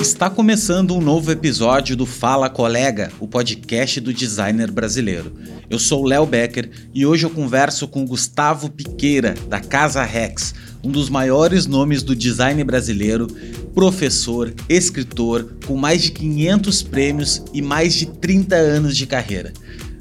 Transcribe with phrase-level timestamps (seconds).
[0.00, 5.32] Está começando um novo episódio do Fala Colega, o podcast do designer brasileiro.
[5.68, 10.54] Eu sou Léo Becker e hoje eu converso com Gustavo Piqueira, da Casa Rex,
[10.84, 13.26] um dos maiores nomes do design brasileiro,
[13.74, 19.52] professor, escritor, com mais de 500 prêmios e mais de 30 anos de carreira.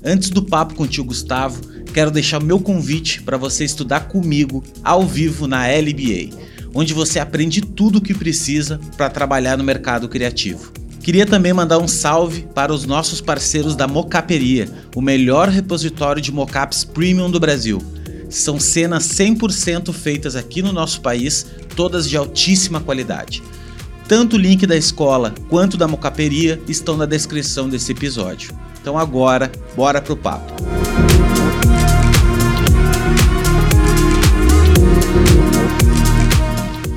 [0.04, 1.62] Antes do papo com o tio Gustavo,
[1.94, 7.62] quero deixar meu convite para você estudar comigo ao vivo na LBA onde você aprende
[7.62, 10.72] tudo o que precisa para trabalhar no mercado criativo.
[11.04, 16.32] Queria também mandar um salve para os nossos parceiros da Mocaperia, o melhor repositório de
[16.32, 17.82] mocaps premium do Brasil.
[18.30, 21.46] São cenas 100% feitas aqui no nosso país,
[21.76, 23.42] todas de altíssima qualidade.
[24.08, 28.54] Tanto o link da escola quanto da Mocaperia estão na descrição desse episódio.
[28.82, 30.52] Então agora, bora pro papo.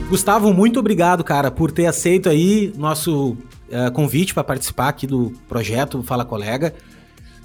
[0.09, 5.33] Gustavo, muito obrigado, cara, por ter aceito aí nosso uh, convite para participar aqui do
[5.47, 6.75] projeto Fala Colega.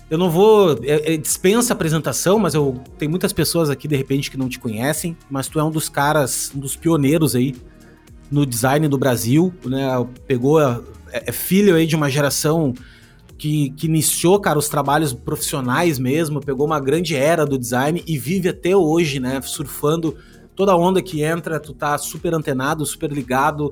[0.10, 0.80] Eu não vou.
[0.84, 4.58] É, é, dispensa apresentação, mas eu tem muitas pessoas aqui de repente que não te
[4.58, 7.56] conhecem, mas tu é um dos caras, um dos pioneiros aí
[8.32, 9.88] no design do Brasil, né?
[10.26, 10.62] Pegou.
[10.62, 10.80] É,
[11.12, 12.74] é filho aí de uma geração
[13.40, 18.18] que, que iniciou, cara, os trabalhos profissionais mesmo, pegou uma grande era do design e
[18.20, 19.42] vive até hoje, né?
[19.42, 20.18] Surfando
[20.54, 23.72] toda onda que entra, tu tá super antenado, super ligado.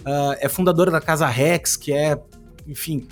[0.00, 2.18] Uh, é fundadora da Casa Rex, que é,
[2.66, 3.06] enfim,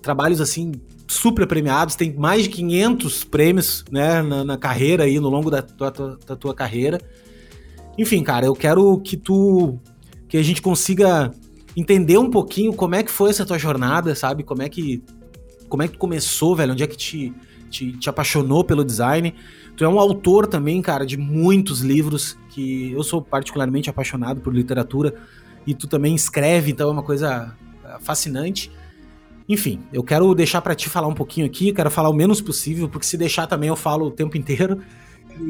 [0.00, 0.70] trabalhos assim
[1.08, 5.62] super premiados, tem mais de 500 prêmios né, na, na carreira aí, no longo da
[5.62, 7.00] tua, tua, da tua carreira.
[7.98, 9.80] Enfim, cara, eu quero que tu.
[10.28, 11.32] que a gente consiga
[11.78, 14.42] entender um pouquinho como é que foi essa tua jornada, sabe?
[14.42, 15.02] Como é que.
[15.68, 16.72] Como é que começou, velho?
[16.72, 17.32] Onde é que te,
[17.70, 19.34] te, te apaixonou pelo design?
[19.76, 24.52] Tu é um autor também, cara, de muitos livros que eu sou particularmente apaixonado por
[24.52, 25.14] literatura
[25.66, 27.54] e tu também escreve, então é uma coisa
[27.84, 28.72] ah, fascinante.
[29.48, 32.88] Enfim, eu quero deixar para ti falar um pouquinho aqui, quero falar o menos possível,
[32.88, 34.80] porque se deixar também eu falo o tempo inteiro.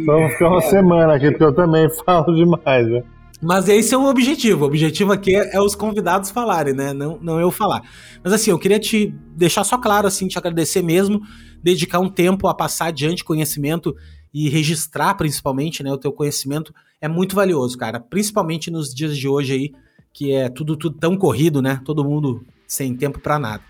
[0.04, 3.02] Vamos ficar uma semana aqui, porque eu também falo demais, né?
[3.40, 4.64] Mas esse é o objetivo.
[4.64, 6.92] O objetivo aqui é, é, os convidados falarem, né?
[6.92, 7.82] Não, não eu falar.
[8.22, 11.20] Mas assim, eu queria te deixar só claro, assim, te agradecer mesmo,
[11.62, 13.94] dedicar um tempo a passar adiante conhecimento
[14.32, 19.26] e registrar principalmente, né, o teu conhecimento é muito valioso, cara, principalmente nos dias de
[19.26, 19.72] hoje aí,
[20.12, 21.80] que é tudo, tudo tão corrido, né?
[21.84, 23.62] Todo mundo sem tempo para nada.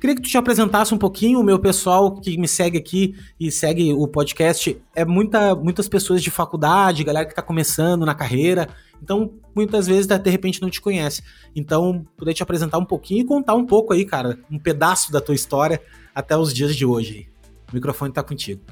[0.00, 3.50] Queria que tu te apresentasse um pouquinho, o meu pessoal que me segue aqui e
[3.50, 8.68] segue o podcast é muita, muitas pessoas de faculdade, galera que tá começando na carreira,
[9.02, 11.22] então muitas vezes de repente não te conhece.
[11.54, 15.20] Então, poder te apresentar um pouquinho e contar um pouco aí, cara, um pedaço da
[15.20, 15.80] tua história
[16.14, 17.28] até os dias de hoje.
[17.70, 18.62] O microfone tá contigo.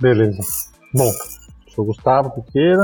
[0.00, 0.42] Beleza.
[0.94, 1.10] Bom,
[1.74, 2.82] sou Gustavo Piqueira.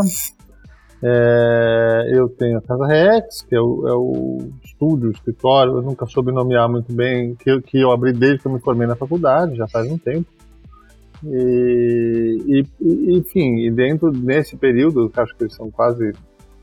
[1.03, 5.82] É, eu tenho a Casa Rex, que é o, é o estúdio, o escritório, eu
[5.82, 8.97] nunca soube nomear muito bem, que, que eu abri desde que eu me formei na
[8.97, 10.26] faculdade, já faz um tempo.
[11.22, 16.12] E, e, enfim, e dentro desse período, acho que são quase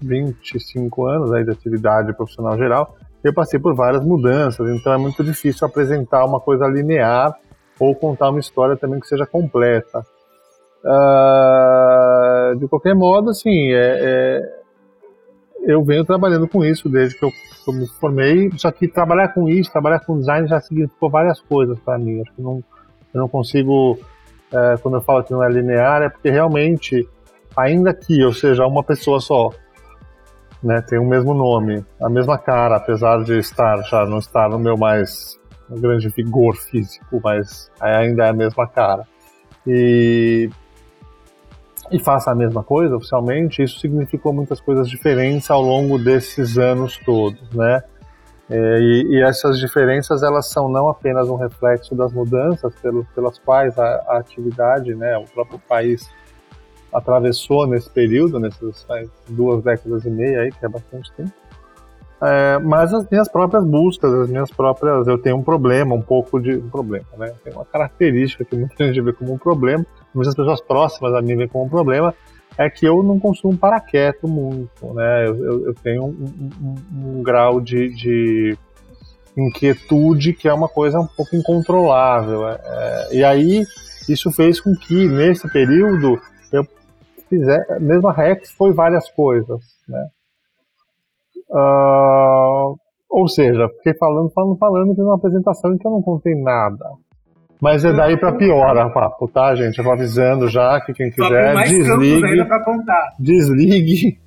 [0.02, 5.24] 25 anos aí de atividade profissional geral, eu passei por várias mudanças, então é muito
[5.24, 7.38] difícil apresentar uma coisa linear
[7.80, 10.04] ou contar uma história também que seja completa.
[10.84, 14.62] Uh, de qualquer modo, assim, é, é,
[15.68, 18.52] eu venho trabalhando com isso desde que eu, que eu, me formei.
[18.58, 22.22] Só que trabalhar com isso, trabalhar com design já significou várias coisas para mim.
[22.22, 22.64] Acho que não,
[23.14, 24.00] eu não consigo,
[24.52, 27.08] é, quando eu falo que não é linear, é porque realmente,
[27.56, 29.52] ainda que eu seja uma pessoa só,
[30.64, 34.60] né, tem o mesmo nome, a mesma cara, apesar de estar já não estar no
[34.60, 35.40] meu mais
[35.70, 39.08] grande vigor físico, mas ainda é a mesma cara.
[39.66, 40.50] E
[41.92, 46.98] e faça a mesma coisa oficialmente, isso significou muitas coisas diferentes ao longo desses anos
[47.06, 47.84] todos, né?
[48.50, 53.40] É, e, e, essas diferenças elas são não apenas um reflexo das mudanças pelo, pelas
[53.40, 56.10] quais a, a, atividade, né, o próprio país
[56.94, 58.86] atravessou nesse período, nessas
[59.28, 61.32] duas décadas e meia aí, que é bastante tempo,
[62.22, 66.40] é, mas as minhas próprias buscas, as minhas próprias, eu tenho um problema, um pouco
[66.40, 67.34] de um problema, né?
[67.44, 69.84] Tem uma característica que muita gente vê como um problema,
[70.14, 72.14] muitas pessoas próximas a mim veem como um problema,
[72.56, 75.28] é que eu não consumo parar quieto muito, né?
[75.28, 78.58] Eu, eu, eu tenho um, um, um grau de, de,
[79.36, 82.48] inquietude que é uma coisa um pouco incontrolável.
[82.48, 83.66] É, é e aí
[84.08, 86.22] isso fez com que nesse período
[86.52, 86.68] eu
[87.32, 90.08] fizesse, mesmo a Rex foi várias coisas, né?
[91.50, 92.76] Uh,
[93.10, 96.86] ou seja, fiquei falando, falando, falando, fiz uma apresentação em que eu não contei nada.
[97.62, 99.78] Mas é daí para pior o papo, tá, gente?
[99.78, 102.48] Eu vou avisando já que quem quiser desligue.
[103.20, 104.20] Desligue.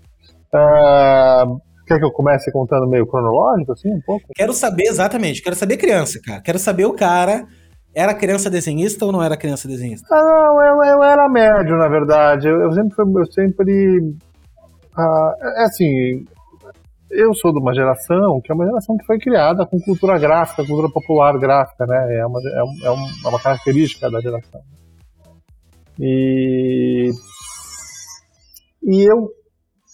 [0.55, 4.27] Uh, quer que eu comece contando meio cronológico, assim, um pouco?
[4.35, 5.43] Quero saber exatamente.
[5.43, 6.41] Quero saber criança, cara.
[6.41, 7.45] Quero saber o cara.
[7.95, 10.07] Era criança desenhista ou não era criança desenhista?
[10.11, 12.49] Ah, não, eu, eu era médio, na verdade.
[12.49, 13.99] Eu, eu sempre, eu sempre,
[14.99, 16.27] uh, é assim,
[17.11, 20.67] eu sou de uma geração que é uma geração que foi criada com cultura gráfica,
[20.67, 22.19] cultura popular gráfica, né?
[22.19, 24.61] É uma, é, é, é uma característica da geração.
[26.01, 27.13] E,
[28.83, 29.31] e eu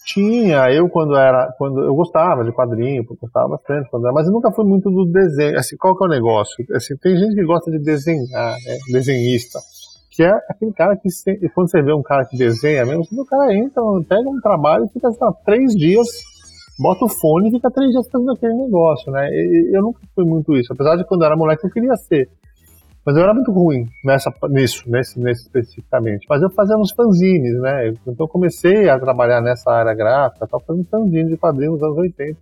[0.05, 4.33] tinha, eu quando era, quando eu gostava de quadrinho, gostava bastante, quando era, mas eu
[4.33, 5.57] nunca fui muito do desenho.
[5.57, 6.65] Assim, qual que é o negócio?
[6.75, 8.77] Assim, tem gente que gosta de desenhar, né?
[8.91, 9.59] Desenhista
[10.13, 11.07] que é aquele cara que,
[11.55, 14.89] quando você vê um cara que desenha mesmo, o cara entra, pega um trabalho e
[14.89, 16.05] fica lá, três dias
[16.81, 19.29] bota o fone e fica três dias fazendo aquele negócio, né?
[19.29, 22.29] E, eu nunca fui muito isso, apesar de quando eu era moleque eu queria ser.
[23.05, 26.25] Mas eu era muito ruim nessa, nisso, nesse, nesse especificamente.
[26.29, 27.87] Mas eu fazia uns fanzines, né?
[27.89, 31.97] Então eu comecei a trabalhar nessa área gráfica, tava fazendo fanzines de quadrinhos nos anos
[31.97, 32.37] 80.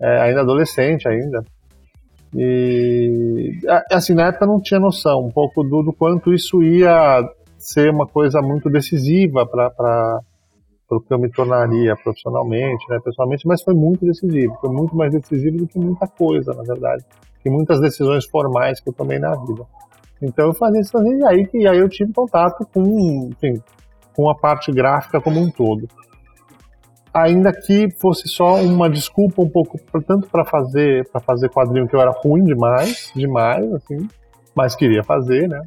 [0.00, 1.42] É, ainda adolescente ainda.
[2.34, 3.58] E
[3.90, 7.26] assim, na época não tinha noção um pouco do, do quanto isso ia
[7.56, 10.20] ser uma coisa muito decisiva para
[10.88, 15.12] para que eu me tornaria profissionalmente, né, pessoalmente, mas foi muito decisivo, foi muito mais
[15.12, 17.04] decisivo do que muita coisa, na verdade,
[17.42, 19.64] que muitas decisões formais que eu tomei na vida.
[20.20, 23.62] Então eu fazia isso e aí que aí eu tive contato com, enfim,
[24.14, 25.88] com a parte gráfica como um todo.
[27.14, 31.94] Ainda que fosse só uma desculpa um pouco, tanto para fazer para fazer quadrinho que
[31.94, 34.08] eu era ruim demais, demais, assim,
[34.54, 35.62] mas queria fazer, né?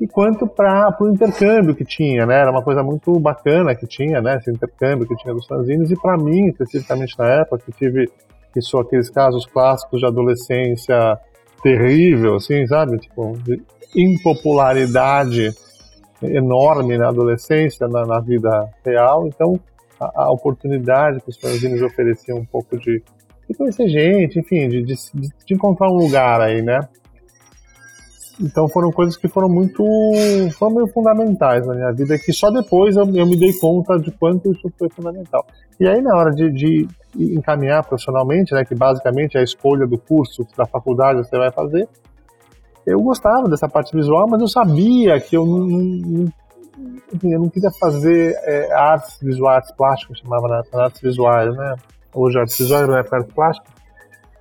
[0.00, 2.40] E quanto para o intercâmbio que tinha, né?
[2.40, 4.36] Era uma coisa muito bacana que tinha, né?
[4.36, 8.10] Esse intercâmbio que tinha dos fanzines e para mim, especificamente na época, que tive
[8.52, 11.18] que são aqueles casos clássicos de adolescência
[11.62, 12.98] terrível, assim, sabe?
[12.98, 13.62] Tipo, de
[13.94, 15.52] impopularidade
[16.22, 19.26] enorme na adolescência, na, na vida real.
[19.26, 19.60] Então,
[20.00, 23.02] a, a, oportunidade que os fanzines ofereciam um pouco de,
[23.48, 26.80] de conhecer gente, enfim, de, de, de encontrar um lugar aí, né?
[28.40, 29.84] Então foram coisas que foram muito
[30.58, 34.10] foram meio fundamentais na minha vida, que só depois eu, eu me dei conta de
[34.10, 35.44] quanto isso foi fundamental.
[35.78, 39.98] E aí na hora de, de encaminhar profissionalmente, né, que basicamente é a escolha do
[39.98, 41.86] curso da faculdade que você vai fazer,
[42.86, 46.32] eu gostava dessa parte visual, mas eu sabia que eu não, não,
[47.22, 51.76] eu não queria fazer é, artes visuais, artes plásticas, chamava na, artes visuais, né?
[52.14, 53.70] Hoje artes visuais não é artes plásticas.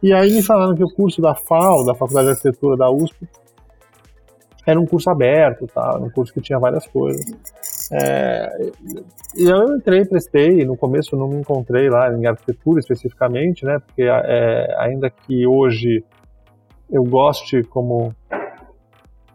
[0.01, 3.27] E aí me falaram que o curso da FAO, da Faculdade de Arquitetura da USP,
[4.69, 5.97] era um curso aberto, tá?
[5.97, 7.25] um curso que tinha várias coisas.
[7.91, 8.71] É,
[9.35, 13.79] e eu entrei, prestei, no começo não me encontrei lá em arquitetura especificamente, né?
[13.79, 16.03] Porque é, ainda que hoje
[16.89, 18.13] eu goste como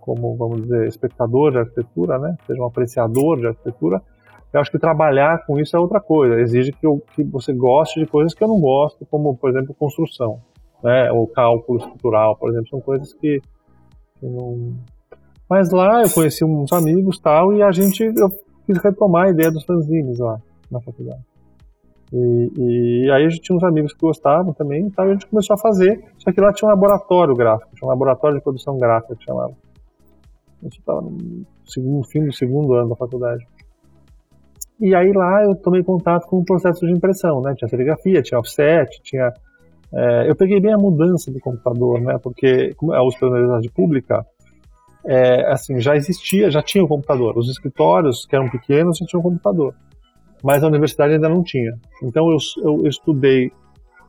[0.00, 2.36] como vamos dizer espectador de arquitetura, né?
[2.46, 4.02] Seja um apreciador de arquitetura,
[4.52, 6.40] eu acho que trabalhar com isso é outra coisa.
[6.40, 9.74] Exige que, eu, que você goste de coisas que eu não gosto, como por exemplo
[9.74, 10.40] construção,
[10.82, 11.10] né?
[11.10, 13.40] Ou cálculo estrutural, por exemplo, são coisas que,
[14.20, 14.74] que não,
[15.48, 18.30] mas lá eu conheci uns amigos tal, e a gente, eu
[18.66, 21.22] quis retomar a ideia dos fanzines lá na faculdade.
[22.12, 25.54] E, e, aí a gente tinha uns amigos que gostavam também, então a gente começou
[25.54, 26.00] a fazer.
[26.18, 29.52] Só que lá tinha um laboratório gráfico, tinha um laboratório de produção gráfica que chamava.
[30.62, 33.44] Gente estava no segundo, fim do segundo ano da faculdade.
[34.80, 37.54] E aí lá eu tomei contato com o processo de impressão, né?
[37.56, 39.32] Tinha serigrafia, tinha offset, tinha.
[39.92, 42.18] É, eu peguei bem a mudança do computador, né?
[42.22, 44.26] Porque é a USP é uma universidade pública,
[45.06, 47.36] é, assim, já existia, já tinha o computador.
[47.36, 49.74] Os escritórios, que eram pequenos, já tinham um computador.
[50.42, 51.72] Mas a universidade ainda não tinha.
[52.02, 53.50] Então eu, eu estudei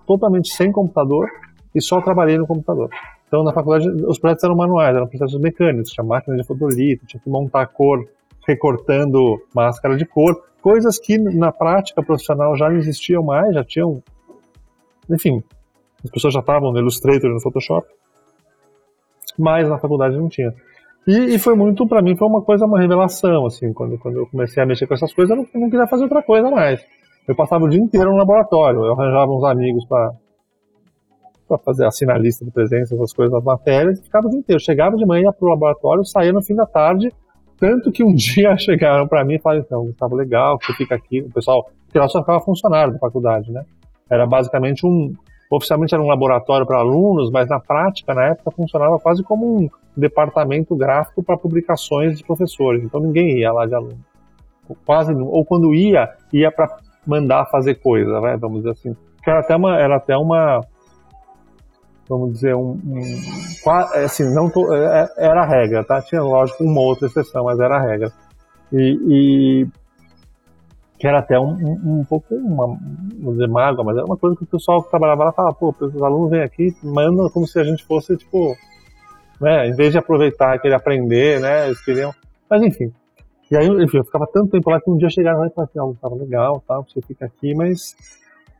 [0.06, 1.30] totalmente sem computador
[1.74, 2.90] e só trabalhei no computador.
[3.28, 7.22] Então na faculdade os projetos eram manuais, eram processos mecânicos, tinha máquina de fotolito, tinha
[7.22, 8.06] que montar cor
[8.48, 14.04] recortando máscara de cor, coisas que na prática profissional já não existiam mais, já tinham,
[15.10, 15.44] enfim,
[16.04, 17.88] as pessoas já estavam no Illustrator, no Photoshop,
[19.38, 20.54] mas na faculdade não tinha.
[21.08, 24.28] E, e foi muito, para mim, foi uma coisa, uma revelação, assim, quando, quando eu
[24.28, 26.84] comecei a mexer com essas coisas, eu não, não queria fazer outra coisa mais.
[27.28, 30.14] Eu passava o dia inteiro no laboratório, eu arranjava uns amigos para
[31.48, 34.60] para fazer a lista de presença, essas coisas, as matérias, e ficava o dia inteiro.
[34.60, 37.14] Chegava de manhã para o laboratório, saía no fim da tarde,
[37.60, 41.22] tanto que um dia chegaram para mim e falaram, então, Gustavo, legal, você fica aqui,
[41.22, 43.64] o pessoal, porque lá só ficava funcionário da faculdade, né?
[44.10, 45.14] Era basicamente um,
[45.52, 49.70] oficialmente era um laboratório para alunos, mas na prática, na época, funcionava quase como um
[49.96, 52.84] departamento gráfico para publicações de professores.
[52.84, 54.00] Então ninguém ia lá de aluno.
[54.86, 58.96] Quase, ou quando ia, ia para mandar fazer coisa, né, vamos dizer assim.
[59.24, 60.62] Que era até uma, era até uma
[62.08, 63.72] vamos dizer, um, um
[64.04, 66.02] assim, não tô, é, era a regra, tá?
[66.02, 68.12] Tinha, lógico, uma outra exceção, mas era a regra.
[68.72, 69.68] E, e
[70.98, 72.78] que era até um, um, um pouco, uma,
[73.20, 75.76] vou dizer, mágoa, mas era uma coisa que o pessoal que trabalhava lá falava, pô,
[75.80, 78.56] os alunos vêm aqui, mandam como se a gente fosse, tipo,
[79.40, 82.14] né, em vez de aproveitar, querer aprender, né, eles queriam,
[82.50, 82.92] mas enfim.
[83.52, 85.52] E aí, enfim, eu ficava tanto tempo lá que um dia eu chegava lá e
[85.52, 87.96] falava assim, ó, estava legal, tal, você fica aqui, mas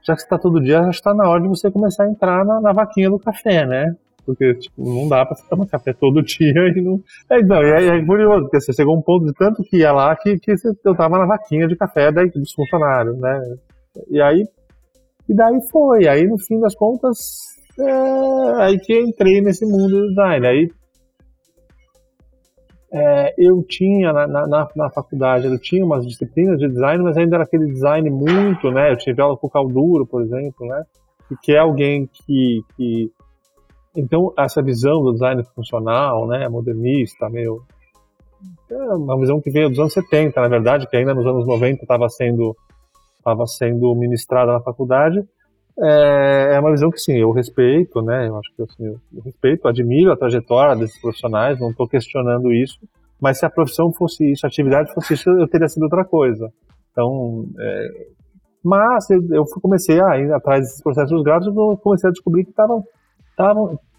[0.04, 2.46] já que você está todo dia, já está na hora de você começar a entrar
[2.46, 3.96] na, na vaquinha do café, né?
[4.24, 7.02] Porque, tipo, não dá pra você tomar café todo dia e não.
[7.30, 9.92] É, não, e é, é curioso, porque você chegou um ponto de tanto que ia
[9.92, 13.40] lá que, que você, eu tava na vaquinha de café daí, dos funcionários, né?
[14.10, 14.44] E aí.
[15.28, 16.08] E daí foi.
[16.08, 20.48] Aí, no fim das contas, é, aí que entrei nesse mundo do design.
[20.48, 20.72] Aí
[22.92, 27.36] é, eu tinha na, na, na, faculdade, eu tinha umas disciplinas de design, mas ainda
[27.36, 28.92] era aquele design muito, né?
[28.92, 30.84] Eu tive aula com o Calduro, por exemplo, né?
[31.44, 33.12] Que é alguém que, que
[33.96, 37.64] então essa visão do design funcional, né, modernista, meio
[38.70, 41.82] é uma visão que veio dos anos 70, na verdade, que ainda nos anos 90
[41.82, 42.56] estava sendo
[43.18, 45.28] estava sendo ministrada na faculdade.
[45.82, 48.28] É, é, uma visão que sim, eu respeito, né?
[48.28, 52.80] Eu acho que assim, eu respeito, admiro a trajetória desses profissionais, não estou questionando isso.
[53.20, 56.50] Mas se a profissão fosse isso, a atividade fosse isso, eu teria sido outra coisa.
[56.92, 58.08] Então, é,
[58.64, 62.84] mas eu, comecei a ir atrás desses processos gráficos, eu comecei a descobrir que estavam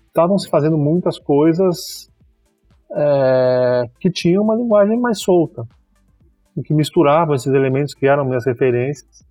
[0.09, 2.11] estavam se fazendo muitas coisas
[2.91, 5.65] é, que tinham uma linguagem mais solta,
[6.65, 9.27] que misturavam esses elementos que eram minhas referências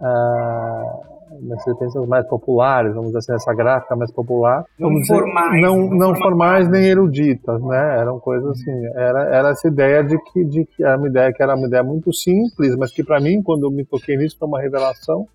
[0.00, 4.64] uh, nas referências mais populares, vamos dizer assim, essa gráfica mais popular.
[4.78, 5.62] Não dizer, formais.
[5.62, 7.98] Não, não, não formais nem eruditas, né?
[8.00, 11.42] Eram coisas assim, era, era essa ideia de que, de que era uma ideia que
[11.42, 14.48] era uma ideia muito simples, mas que para mim, quando eu me toquei nisso, foi
[14.48, 15.26] uma revelação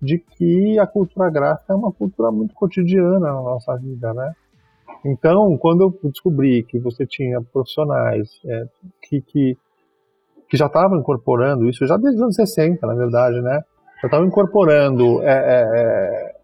[0.00, 4.32] de que a cultura gráfica é uma cultura muito cotidiana na nossa vida, né?
[5.04, 8.66] Então, quando eu descobri que você tinha profissionais é,
[9.02, 9.56] que, que,
[10.48, 13.62] que já estavam incorporando isso, já desde os anos 60, na verdade, né?
[14.00, 16.34] Já estavam incorporando é, é,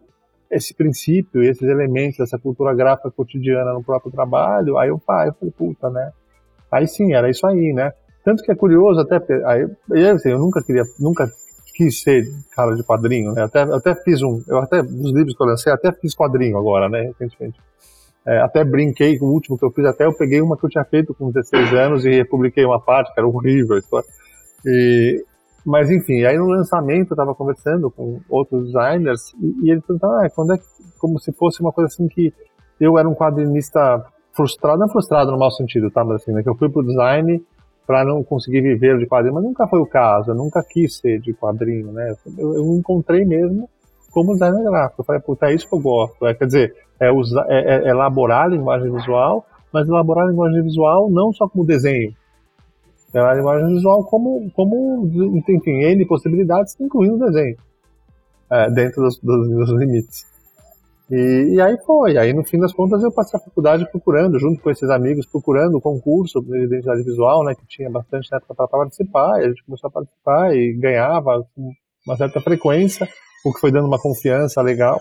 [0.50, 5.26] é, esse princípio esses elementos dessa cultura gráfica cotidiana no próprio trabalho, aí eu, ah,
[5.26, 6.12] eu falei, puta, né?
[6.70, 7.92] Aí sim, era isso aí, né?
[8.24, 11.30] Tanto que é curioso até, aí, assim, eu nunca queria, nunca
[11.74, 13.42] quis ser cara de quadrinho, né?
[13.42, 16.88] Até, até fiz um, eu até, dos livros que eu lancei, até fiz quadrinho agora,
[16.88, 17.58] né, recentemente.
[18.26, 20.70] É, até brinquei com o último que eu fiz, até eu peguei uma que eu
[20.70, 24.08] tinha feito com 16 anos e republiquei uma parte, que era horrível a história.
[24.64, 25.22] E,
[25.64, 30.24] mas enfim, aí no lançamento eu estava conversando com outros designers e, e eles perguntaram,
[30.24, 30.58] ah, quando é
[30.98, 32.32] como se fosse uma coisa assim que
[32.80, 36.04] eu era um quadrinista frustrado, não frustrado no mau sentido, tá?
[36.04, 37.42] Mas assim, né, que eu fui pro design
[37.86, 41.20] para não conseguir viver de quadrinho, mas nunca foi o caso, eu nunca quis ser
[41.20, 42.14] de quadrinho, né?
[42.38, 43.68] Eu, eu encontrei mesmo
[44.10, 45.02] como designer gráfico.
[45.02, 46.26] Eu falei, puta, é isso que eu gosto.
[46.26, 50.62] É, quer dizer, é, usar, é, é, elaborar a linguagem visual, mas elaborar a linguagem
[50.62, 52.14] visual não só como desenho,
[53.20, 55.08] a linguagem visual como, como
[55.48, 57.56] enfim, N possibilidades, incluindo o desenho,
[58.50, 60.26] é, dentro dos, dos, dos limites.
[61.10, 64.62] E, e, aí foi, aí no fim das contas eu passei a faculdade procurando, junto
[64.62, 68.68] com esses amigos, procurando o concurso de identidade visual, né, que tinha bastante época para
[68.68, 71.72] participar, e a gente começou a participar e ganhava com
[72.06, 73.06] uma certa frequência,
[73.44, 74.98] o que foi dando uma confiança legal.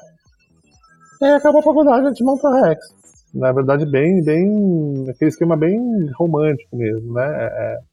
[1.22, 2.86] E aí acabou a faculdade, a gente montou a Rex.
[3.34, 5.80] Na verdade, bem, bem, aquele esquema bem
[6.18, 7.93] romântico mesmo, né, é, é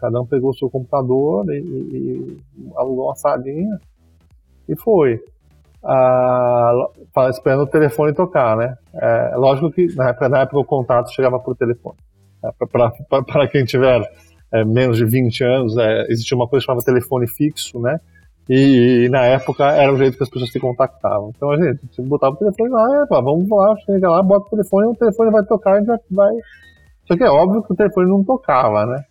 [0.00, 3.78] cada um pegou o seu computador e, e, e alugou uma salinha
[4.68, 5.20] e foi
[5.82, 6.88] ah,
[7.30, 8.76] esperando o telefone tocar, né?
[8.94, 11.96] É, lógico que na época, na época o contato chegava por telefone.
[12.44, 12.50] É,
[13.22, 14.02] Para quem tiver
[14.52, 17.98] é, menos de 20 anos, é, existia uma coisa chamada telefone fixo, né?
[18.48, 21.30] E, e, na época era o jeito que as pessoas se contactavam.
[21.34, 24.88] Então a gente botava o telefone lá, pá, vamos lá, chega lá, bota o telefone,
[24.88, 26.34] o telefone vai tocar e já vai.
[27.06, 29.04] Só que é óbvio que o telefone não tocava, né?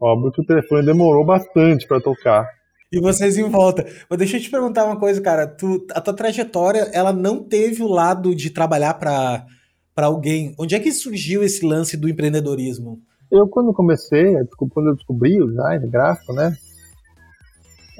[0.00, 2.48] Óbvio que o telefone demorou bastante para tocar.
[2.92, 3.86] E vocês em volta.
[4.08, 5.46] Mas deixa eu te perguntar uma coisa, cara.
[5.46, 9.46] Tu, a tua trajetória, ela não teve o lado de trabalhar para
[9.96, 10.54] alguém.
[10.58, 12.98] Onde é que surgiu esse lance do empreendedorismo?
[13.30, 16.52] Eu, quando comecei, quando eu descobri o design gráfico, né?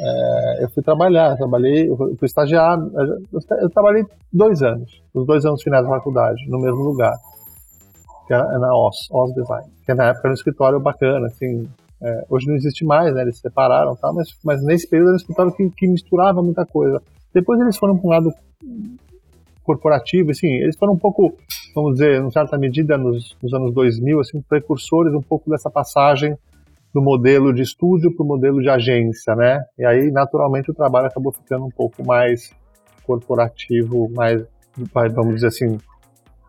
[0.03, 2.91] É, eu fui trabalhar, trabalhei, eu fui estagiado.
[3.61, 7.13] Eu trabalhei dois anos, os dois anos finais da faculdade, no mesmo lugar,
[8.27, 11.69] que era na OS, OS Design, que na época era um escritório bacana, assim,
[12.03, 13.23] é, hoje não existe mais, né?
[13.23, 14.13] Eles se separaram, tá?
[14.13, 17.03] mas, mas nesse período um escritório que, que misturava muita coisa.
[17.33, 18.33] Depois eles foram para um lado
[19.63, 21.37] corporativo, assim, eles foram um pouco,
[21.75, 26.37] vamos dizer, em certa medida, nos, nos anos 2000, assim, precursores um pouco dessa passagem
[26.93, 29.65] do modelo de estúdio para o modelo de agência, né?
[29.79, 32.51] E aí, naturalmente, o trabalho acabou ficando um pouco mais
[33.05, 34.43] corporativo, mais
[35.15, 35.79] vamos dizer assim,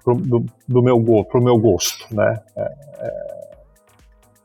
[0.03, 2.41] pro, do, do, meu pro meu gosto, né?
[2.55, 2.61] É,
[2.99, 3.50] é,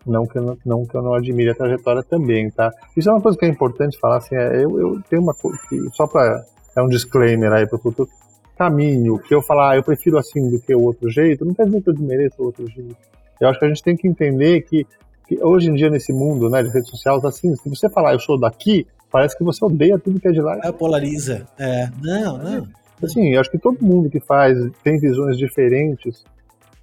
[0.06, 2.72] não que, eu não, não que eu não admire a trajetória também, tá?
[2.96, 5.58] Isso é uma coisa que é importante falar, assim, é, eu, eu tenho uma coisa
[5.92, 6.44] só para
[6.76, 8.08] é um disclaimer aí para o futuro,
[8.56, 11.66] caminho, que eu falar, ah, eu prefiro assim do que o outro jeito, não quer
[11.66, 12.96] dizer que eu desmereço o outro jeito.
[13.40, 14.86] Eu acho que a gente tem que entender que,
[15.26, 18.20] que hoje em dia nesse mundo, né, de redes sociais, assim, se você falar eu
[18.20, 20.58] sou daqui, parece que você odeia tudo que é de lá.
[20.62, 21.46] É, polariza.
[21.58, 22.68] É, não, não.
[23.02, 26.25] Assim, eu acho que todo mundo que faz tem visões diferentes,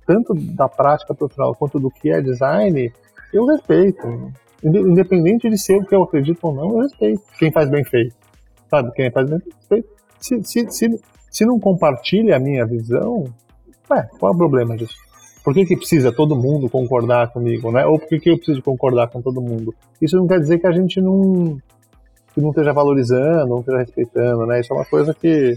[0.05, 2.93] tanto da prática profissional quanto do que é design,
[3.33, 4.31] eu respeito.
[4.63, 7.21] Independente de ser o que eu acredito ou não, eu respeito.
[7.37, 8.15] Quem faz bem feito.
[8.69, 8.91] Sabe?
[8.93, 9.89] Quem faz bem feito.
[10.19, 13.25] Se, se, se, se não compartilha a minha visão,
[13.91, 14.95] ué, qual é o problema disso?
[15.43, 17.85] Por que, que precisa todo mundo concordar comigo, né?
[17.85, 19.75] Ou por que, que eu preciso concordar com todo mundo?
[20.01, 21.57] Isso não quer dizer que a gente não,
[22.33, 24.61] que não esteja valorizando, não esteja respeitando, né?
[24.61, 25.55] Isso é uma coisa que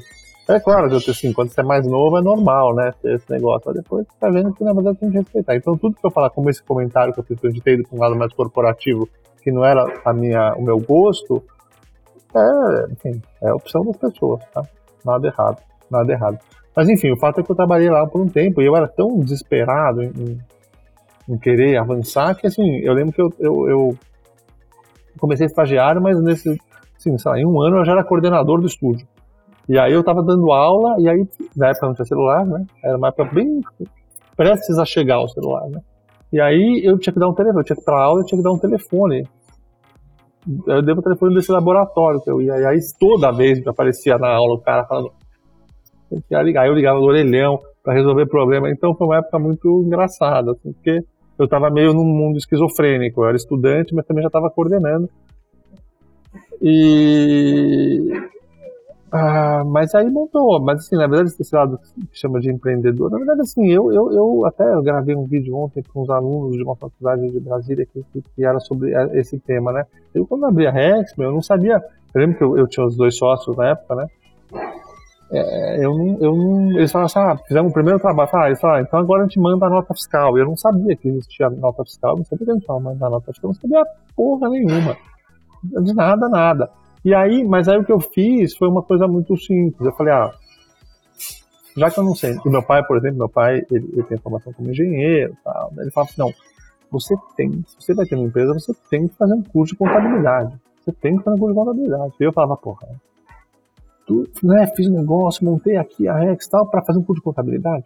[0.49, 3.62] é claro, assim, quando você é mais novo é normal, né, ter esse negócio.
[3.67, 5.57] Mas depois você tá vendo que na verdade tem que respeitar.
[5.57, 8.33] Então tudo que eu falar, como esse comentário que eu fiz, para um lado mais
[8.33, 9.09] corporativo,
[9.43, 11.43] que não era a minha, o meu gosto,
[12.35, 14.62] é, enfim, é a opção das pessoas, tá?
[15.05, 15.59] Nada errado,
[15.91, 16.38] nada errado.
[16.76, 18.87] Mas enfim, o fato é que eu trabalhei lá por um tempo e eu era
[18.87, 20.38] tão desesperado em, em,
[21.31, 23.99] em querer avançar que, assim, eu lembro que eu, eu, eu
[25.19, 26.50] comecei estagiário, mas nesse,
[26.97, 29.07] assim, sei lá, em um ano eu já era coordenador do estúdio.
[29.68, 32.64] E aí eu tava dando aula, e aí, na época não tinha celular, né?
[32.85, 33.61] Era uma época bem
[34.37, 35.80] prestes a chegar o celular, né?
[36.32, 38.25] E aí eu tinha que dar um telefone, eu tinha que ir pra aula, eu
[38.25, 39.26] tinha que dar um telefone.
[40.66, 42.56] Eu devo o telefone desse laboratório que eu ia.
[42.58, 45.12] E aí toda vez que aparecia na aula o cara falando.
[46.12, 48.70] Aí eu ligava no orelhão para resolver problema.
[48.70, 51.00] Então foi uma época muito engraçada, assim, porque
[51.38, 53.23] eu tava meio num mundo esquizofrênico.
[53.23, 55.08] Eu era estudante, mas também já estava coordenando.
[56.62, 58.12] E
[59.13, 60.61] ah, mas aí montou.
[60.61, 64.13] Mas assim, na verdade, esse lado que chama de empreendedor, na verdade, assim, eu, eu,
[64.13, 68.05] eu até gravei um vídeo ontem com uns alunos de uma faculdade de Brasília que,
[68.35, 69.85] que era sobre esse tema, né?
[70.15, 71.83] Eu, quando abri a Rex, eu não sabia.
[72.14, 74.07] Eu lembro que eu, eu tinha os dois sócios na época, né?
[75.31, 78.61] É, eu não, eu não, eles falaram assim, ah, fizemos o primeiro trabalho, ah, eles
[78.61, 80.38] falaram, então agora a gente manda a nota fiscal.
[80.38, 83.33] Eu não sabia que existia nota fiscal, não sabia que a gente ia mandar nota
[83.33, 83.85] fiscal, não sabia
[84.16, 84.97] porra nenhuma.
[85.62, 86.71] De nada, nada.
[87.07, 89.81] E aí, mas aí o que eu fiz foi uma coisa muito simples.
[89.81, 90.35] Eu falei, ah,
[91.77, 94.19] já que eu não sei, o meu pai, por exemplo, meu pai, ele, ele tem
[94.19, 96.33] formação como engenheiro tal, ele fala assim, não,
[96.90, 99.79] você tem, se você vai ter uma empresa, você tem que fazer um curso de
[99.79, 100.57] contabilidade.
[100.85, 102.12] Você tem que fazer um curso de contabilidade.
[102.19, 102.88] E eu falava, porra,
[104.05, 107.25] tu, né, fiz um negócio, montei aqui a Rex tal, para fazer um curso de
[107.25, 107.85] contabilidade.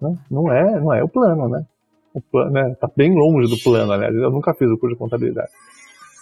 [0.00, 1.64] Não, não é, não é o plano, né?
[2.12, 4.98] O plano, né, tá bem longe do plano, aliás, eu nunca fiz o curso de
[4.98, 5.52] contabilidade.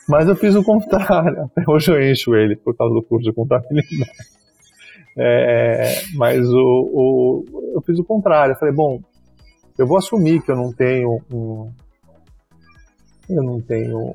[0.09, 1.51] Mas eu fiz o contrário.
[1.57, 4.11] Até hoje eu encho ele por causa do curso de contabilidade.
[5.17, 8.53] É, mas o, o, eu fiz o contrário.
[8.53, 9.01] Eu falei, bom,
[9.79, 11.71] eu vou assumir que eu não tenho um.
[13.29, 14.13] Eu não tenho.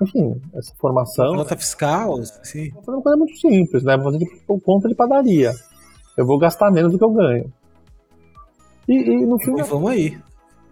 [0.00, 1.34] Enfim, essa formação.
[1.34, 2.22] Nota fiscal?
[2.42, 2.70] Sim.
[2.70, 3.96] Vou fazer uma coisa muito simples, né?
[3.96, 5.52] Vou fazer por conta de padaria.
[6.16, 7.52] Eu vou gastar menos do que eu ganho.
[8.88, 9.58] E, e no fim.
[9.58, 10.18] E vamos aí.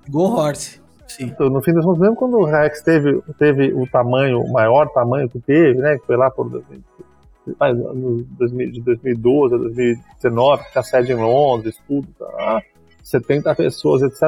[0.09, 0.80] Go Horse.
[1.11, 1.25] Sim.
[1.25, 4.89] Então, no fim das contas, mesmo quando o Rex teve, teve o tamanho, o maior
[4.91, 10.79] tamanho que teve, né, que foi lá por no 2000, de 2012 a 2019, que
[10.79, 12.63] a sede em Londres, tudo, tá,
[13.03, 14.23] 70 pessoas, etc.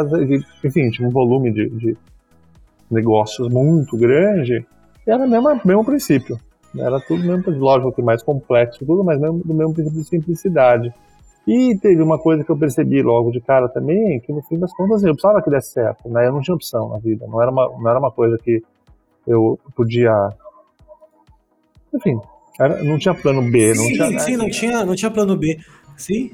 [0.64, 1.96] Enfim, tinha um volume de, de
[2.90, 4.66] negócios muito grande,
[5.06, 6.38] era o mesmo, mesmo princípio.
[6.76, 10.92] Era tudo mesmo, lógico que mais complexo, tudo, mas mesmo, do mesmo princípio de simplicidade.
[11.46, 14.72] E teve uma coisa que eu percebi logo de cara também, que no fim das
[14.72, 16.26] contas eu precisava que desse certo, né?
[16.26, 18.62] Eu não tinha opção na vida, não era uma, não era uma coisa que
[19.26, 20.12] eu podia.
[21.92, 22.20] Enfim,
[22.60, 23.74] era, não tinha plano B.
[23.74, 25.58] Não sim, tinha, sim, não tinha, não tinha plano B.
[25.96, 26.30] Sim.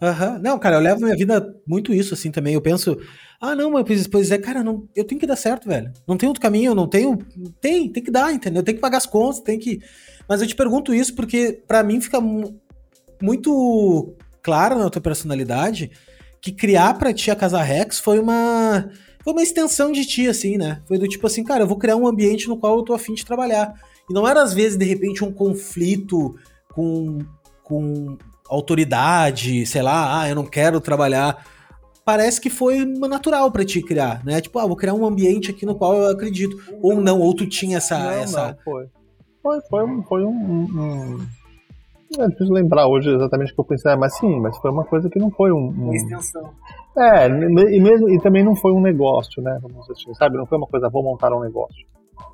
[0.00, 0.38] Uhum.
[0.40, 2.54] Não, cara, eu levo minha vida muito isso assim também.
[2.54, 2.96] Eu penso,
[3.40, 5.92] ah, não, mas pois é, cara, não, eu tenho que dar certo, velho.
[6.06, 7.18] Não tem outro caminho, eu não tenho.
[7.60, 8.62] Tem, tem que dar, entendeu?
[8.62, 9.80] Tem que pagar as contas, tem que.
[10.28, 12.18] Mas eu te pergunto isso porque para mim fica
[13.20, 14.14] muito
[14.48, 15.90] clara na tua personalidade
[16.40, 18.88] que criar pra ti a Casa Rex foi uma.
[19.22, 20.80] Foi uma extensão de ti, assim, né?
[20.88, 23.12] Foi do tipo assim, cara, eu vou criar um ambiente no qual eu tô afim
[23.12, 23.74] de trabalhar.
[24.08, 26.34] E não era, às vezes, de repente, um conflito
[26.72, 27.18] com,
[27.62, 28.16] com
[28.48, 31.44] autoridade, sei lá, ah, eu não quero trabalhar.
[32.06, 34.40] Parece que foi natural para ti criar, né?
[34.40, 36.56] Tipo, ah, vou criar um ambiente aqui no qual eu acredito.
[36.80, 37.98] Ou não, ou tu tinha essa.
[37.98, 38.48] Não, essa...
[38.48, 38.86] Não, foi.
[39.42, 41.26] Foi, foi, foi um, um,
[42.16, 45.10] é difícil lembrar hoje exatamente o que eu pensei, mas sim, mas foi uma coisa
[45.10, 45.66] que não foi um.
[45.66, 45.84] um...
[45.84, 46.50] Uma extensão.
[46.96, 49.58] É, e, mesmo, e também não foi um negócio, né?
[49.62, 50.36] Vamos assim, sabe?
[50.36, 51.86] Não foi uma coisa, vou montar um negócio.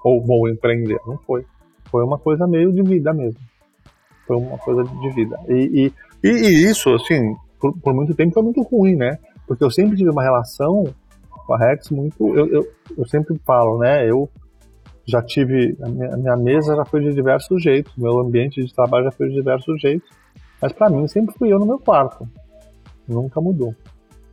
[0.04, 0.98] Ou vou empreender.
[1.06, 1.44] Não foi.
[1.90, 3.40] Foi uma coisa meio de vida mesmo.
[4.26, 5.38] foi uma coisa de vida.
[5.48, 9.18] E, e, e isso, assim, por, por, muito tempo foi muito ruim, né?
[9.46, 10.84] Porque eu sempre tive uma relação
[11.46, 12.36] com a Rex muito.
[12.36, 14.08] Eu, eu, eu sempre falo, né?
[14.08, 14.30] Eu
[15.06, 15.76] já tive.
[15.82, 19.10] A minha, a minha, mesa já foi de diversos jeitos, meu ambiente de trabalho já
[19.10, 20.08] foi de diversos jeitos.
[20.60, 22.26] Mas para mim sempre fui eu no meu quarto.
[23.06, 23.74] Nunca mudou.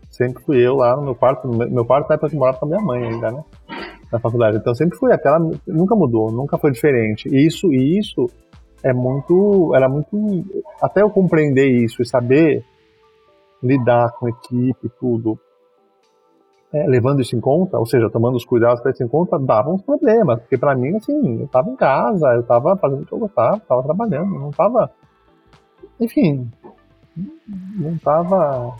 [0.10, 1.48] Sempre fui eu lá no meu quarto.
[1.48, 3.44] Meu quarto é para que morava com a minha mãe ainda, né?
[4.12, 4.58] Na faculdade.
[4.58, 5.40] Então sempre fui aquela.
[5.68, 7.28] Nunca mudou, nunca foi diferente.
[7.30, 8.30] E isso, e isso
[8.84, 9.74] é muito.
[9.76, 10.46] Era muito.
[10.82, 12.64] Até eu compreender isso e saber
[13.62, 15.38] lidar com equipe, tudo,
[16.74, 19.70] é, levando isso em conta, ou seja, tomando os cuidados para isso em conta, dava
[19.70, 20.40] uns problemas.
[20.40, 23.58] Porque para mim, assim, eu estava em casa, eu estava fazendo o que eu gostava,
[23.58, 24.90] estava trabalhando, não estava.
[26.00, 26.50] Enfim,
[27.76, 28.76] não estava.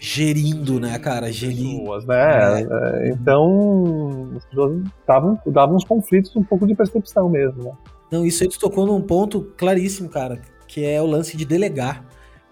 [0.00, 1.32] Gerindo, né, cara?
[1.32, 1.80] Gerindo.
[1.80, 2.60] Pessoas, né?
[2.60, 2.62] É.
[2.62, 3.08] é.
[3.10, 7.72] Então, as pessoas davam, davam uns conflitos um pouco de percepção mesmo, né?
[8.10, 12.04] Não, isso aí tu tocou num ponto claríssimo, cara, que é o lance de delegar.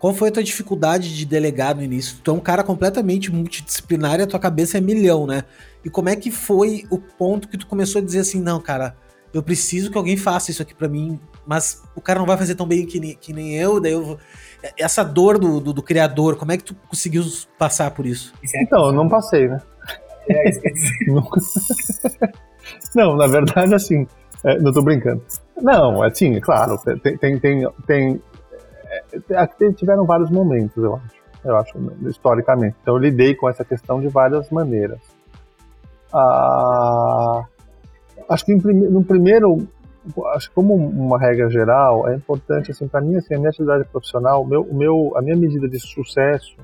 [0.03, 2.19] Qual foi a tua dificuldade de delegar no início?
[2.25, 5.45] Tu é um cara completamente multidisciplinar e a tua cabeça é milhão, né?
[5.85, 8.97] E como é que foi o ponto que tu começou a dizer assim, não, cara,
[9.33, 12.57] eu preciso que alguém faça isso aqui para mim, mas o cara não vai fazer
[12.57, 14.19] tão bem que nem, que nem eu, daí eu vou...
[14.77, 17.23] Essa dor do, do, do, criador, como é que tu conseguiu
[17.57, 18.35] passar por isso?
[18.57, 19.62] Então, eu não passei, né?
[20.29, 20.51] É,
[22.93, 24.05] não, na verdade, assim,
[24.43, 25.23] é, não tô brincando.
[25.61, 28.21] Não, assim, claro, tem, tem, tem, tem
[29.37, 31.22] aqui tiveram vários momentos, eu acho.
[31.44, 31.76] Eu acho,
[32.07, 32.76] historicamente.
[32.81, 35.00] Então eu lidei com essa questão de várias maneiras.
[36.14, 37.44] Ah,
[38.28, 39.66] acho que no primeiro,
[40.35, 43.85] acho que como uma regra geral, é importante, assim, para mim, assim, a minha atividade
[43.90, 46.57] profissional, meu, meu, a minha medida de sucesso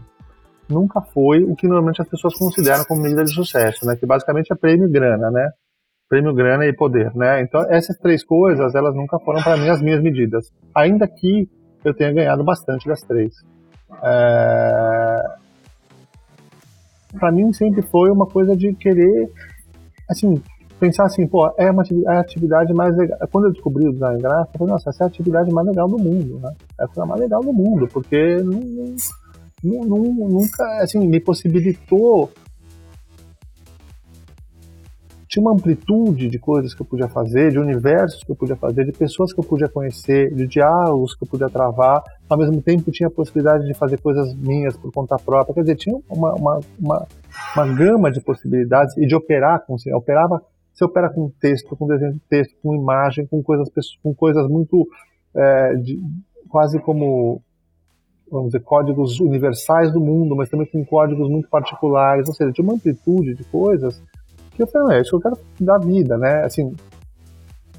[0.69, 3.97] nunca foi o que normalmente as pessoas consideram como medida de sucesso, né?
[3.97, 5.51] Que basicamente é prêmio e grana, né?
[6.09, 7.41] Prêmio, grana e poder, né?
[7.43, 10.53] Então essas três coisas, elas nunca foram para mim as minhas medidas.
[10.75, 11.49] Ainda que
[11.85, 13.35] eu tenha ganhado bastante das três.
[14.03, 15.37] É...
[17.19, 19.31] Para mim sempre foi uma coisa de querer,
[20.09, 20.43] assim,
[20.79, 23.19] pensar assim, pô, é, uma, é a atividade mais legal.
[23.33, 25.89] Quando eu descobri o design gráfico, eu falei, nossa, essa é a atividade mais legal
[25.89, 26.55] do mundo, né?
[26.81, 28.37] É a mais legal do mundo, porque
[29.63, 32.31] não, não, nunca, assim, me possibilitou
[35.29, 38.87] tinha uma amplitude de coisas que eu podia fazer, de universos que eu podia fazer,
[38.87, 42.03] de pessoas que eu podia conhecer, de diálogos que eu podia travar.
[42.29, 45.55] Ao mesmo tempo, tinha a possibilidade de fazer coisas minhas por conta própria.
[45.55, 47.07] Quer dizer, tinha uma, uma, uma,
[47.55, 49.77] uma gama de possibilidades e de operar com.
[49.77, 53.69] Você operava, você opera com texto, com desenho de texto, com imagem, com coisas,
[54.03, 54.89] com coisas muito.
[55.37, 56.01] É, de,
[56.49, 57.43] quase como
[58.31, 62.65] vamos dizer, códigos universais do mundo, mas também com códigos muito particulares, ou seja, tinha
[62.65, 64.03] uma amplitude de coisas
[64.59, 66.45] que eu falei, é isso que eu quero da vida, né?
[66.45, 66.75] Assim,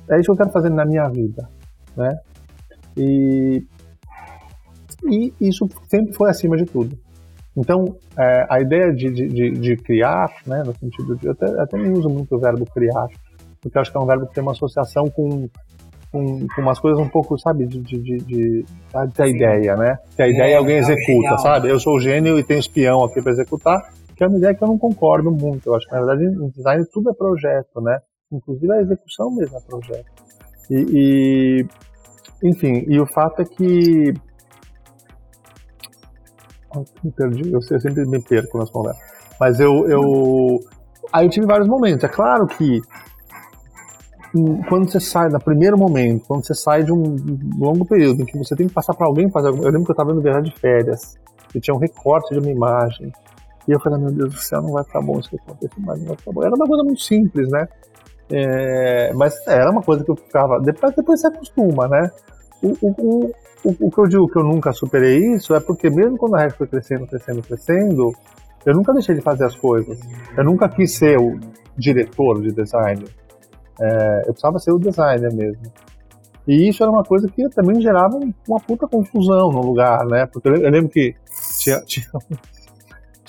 [0.10, 1.48] é isso que eu quero fazer na minha vida,
[1.96, 2.18] né?
[2.96, 3.64] E,
[5.06, 6.98] e isso sempre foi acima de tudo.
[7.56, 11.28] Então, é, a ideia de, de, de, criar, né, no sentido de.
[11.28, 13.08] Eu até, até nem uso muito o verbo criar,
[13.62, 15.50] porque eu acho que é um verbo que tem uma associação com,
[16.12, 18.66] com, com umas coisas um pouco, sabe, de, de, de, de
[19.14, 19.98] da ideia, né?
[20.16, 21.70] Que a ideia é, alguém executa, sabe?
[21.70, 23.82] Eu sou o gênio e tenho espião aqui para executar,
[24.20, 25.70] que é uma ideia que eu não concordo muito.
[25.70, 28.02] Eu acho que, na verdade, em design tudo é projeto, né?
[28.30, 30.12] Inclusive a execução mesmo é projeto.
[30.70, 31.68] E, e
[32.44, 34.14] enfim, e o fato é que.
[37.02, 39.02] me perdi, eu sempre me perco nas conversas.
[39.40, 40.60] Mas eu, eu.
[41.14, 42.04] Aí eu tive vários momentos.
[42.04, 42.82] É claro que
[44.68, 47.16] quando você sai, no primeiro momento, quando você sai de um
[47.58, 49.48] longo período em que você tem que passar para alguém fazer.
[49.48, 51.18] Eu lembro que eu estava indo viajar de férias
[51.56, 53.14] e tinha um recorte de uma imagem
[53.70, 56.00] e eu falei, meu Deus do céu, não vai ficar bom isso que aconteceu, mas
[56.00, 56.44] não vai ficar bom.
[56.44, 57.68] Era uma coisa muito simples, né?
[58.32, 60.60] É, mas era uma coisa que eu ficava.
[60.60, 62.10] Depois, depois você acostuma, né?
[62.64, 63.32] O, o,
[63.64, 66.40] o, o, que eu digo que eu nunca superei isso é porque, mesmo quando a
[66.40, 68.12] rede foi crescendo, crescendo, crescendo,
[68.66, 70.00] eu nunca deixei de fazer as coisas.
[70.36, 71.40] Eu nunca quis ser o
[71.78, 73.06] diretor de design.
[73.80, 75.62] É, eu precisava ser o designer mesmo.
[76.48, 80.26] E isso era uma coisa que também gerava uma puta confusão no lugar, né?
[80.26, 81.14] Porque eu lembro que
[81.62, 82.08] tinha, tinha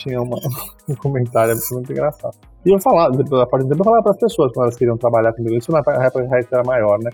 [0.03, 0.37] tinha uma,
[0.89, 2.37] um comentário absolutamente engraçado.
[2.65, 4.77] E eu falava, depois, a partir do tempo, eu falava para as pessoas quando elas
[4.77, 7.11] queriam trabalhar comigo, isso na época era maior, né?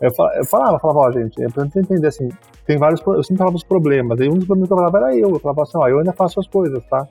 [0.00, 2.28] Eu falava, eu falava, falava ó, gente, é pra entender assim,
[2.66, 5.16] tem vários, eu sempre falava os problemas, e um dos problemas que eu falava era
[5.16, 7.06] eu, eu falava assim, ó, eu ainda faço as coisas, tá?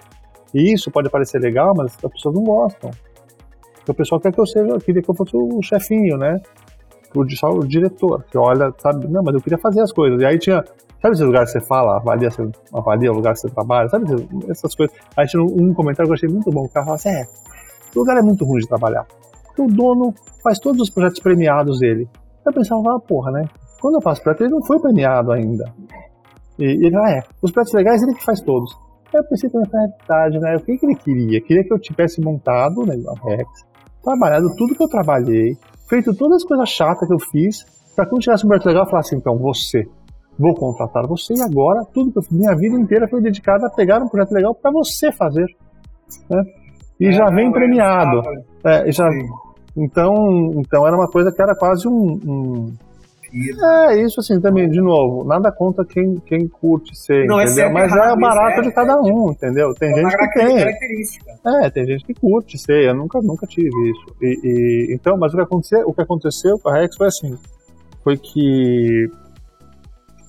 [0.53, 2.91] E isso pode parecer legal, mas as pessoas não gostam.
[3.75, 6.41] Porque o pessoal quer que eu seja, queria que eu fosse o chefinho, né?
[7.15, 10.21] O, só o diretor, que olha, sabe, não, mas eu queria fazer as coisas.
[10.21, 10.63] E aí tinha,
[11.03, 13.89] Sabe esse lugar que você fala, avalia, você avalia o lugar que você trabalha?
[13.89, 14.05] Sabe
[14.49, 14.95] essas coisas?
[15.17, 16.63] Aí tinha um comentário que eu achei muito bom.
[16.63, 17.25] O cara fala assim: é,
[17.93, 19.05] o lugar é muito ruim de trabalhar.
[19.45, 22.07] Porque o dono faz todos os projetos premiados dele.
[22.45, 23.45] Eu pensava, ah, porra, né?
[23.83, 25.65] quando eu faço projeto, ele não foi premiado ainda.
[26.57, 28.73] E, ele, ah, é, os projetos legais ele que faz todos.
[29.13, 30.55] Aí eu pensei também, é verdade, né?
[30.55, 31.41] O que, que ele queria?
[31.41, 33.49] Queria que eu tivesse montado né, a Rex,
[34.01, 35.57] trabalhado tudo que eu trabalhei,
[35.89, 38.89] feito todas as coisas chatas que eu fiz, para quando tivesse um projeto legal, eu
[38.89, 39.85] falasse, então, você,
[40.37, 44.01] vou contratar você e agora tudo que eu minha vida inteira foi dedicada a pegar
[44.01, 45.47] um projeto legal para você fazer.
[46.29, 46.43] Né?
[46.99, 48.21] E é, já vem premiado.
[48.63, 49.07] É, já,
[49.75, 52.73] então, então era uma coisa que era quase um, um
[53.35, 57.65] é, isso assim, também, de novo, nada contra quem, quem curte ser, não, é entendeu?
[57.65, 59.73] É Mas é barato de cada um, entendeu?
[59.73, 60.57] Tem é gente que tem.
[61.63, 64.15] É, tem gente que curte ser, eu nunca, nunca tive isso.
[64.21, 67.35] E, e, então, mas o que, aconteceu, o que aconteceu com a Rex foi assim,
[68.03, 69.09] foi que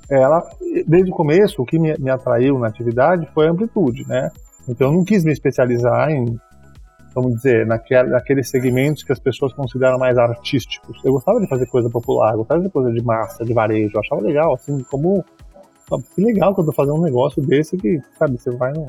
[0.08, 0.42] ela,
[0.86, 4.30] desde o começo, o que me, me atraiu na atividade foi a amplitude, né?
[4.68, 6.38] Então eu não quis me especializar em
[7.14, 11.00] vamos dizer, naquele, naqueles segmentos que as pessoas consideram mais artísticos.
[11.04, 14.20] Eu gostava de fazer coisa popular, gostava de coisa de massa, de varejo, eu achava
[14.20, 15.24] legal, assim, como.
[16.14, 18.88] Que legal quando eu fazer um negócio desse que, sabe, você vai no.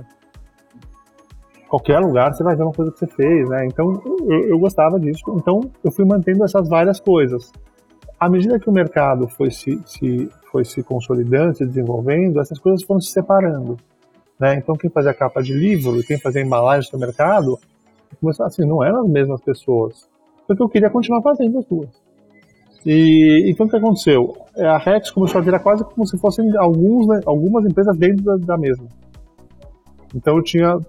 [1.67, 3.65] Qualquer lugar você vai ver uma coisa que você fez, né?
[3.65, 5.21] Então eu, eu gostava disso.
[5.35, 7.51] Então eu fui mantendo essas várias coisas.
[8.25, 12.81] À medida que o mercado foi se, se, foi se consolidando, se desenvolvendo, essas coisas
[12.81, 13.77] foram se separando.
[14.39, 14.55] Né?
[14.55, 17.59] Então, quem fazia capa de livro e quem fazia embalagem no mercado
[18.19, 20.09] começar assim, não eram as mesmas pessoas.
[20.47, 21.89] Porque eu queria continuar fazendo as duas.
[22.83, 24.35] E então o que aconteceu?
[24.57, 28.23] É, a Rex começou a virar quase como se fossem alguns, né, algumas empresas dentro
[28.23, 28.87] da, da mesma.
[30.15, 30.79] Então eu tinha.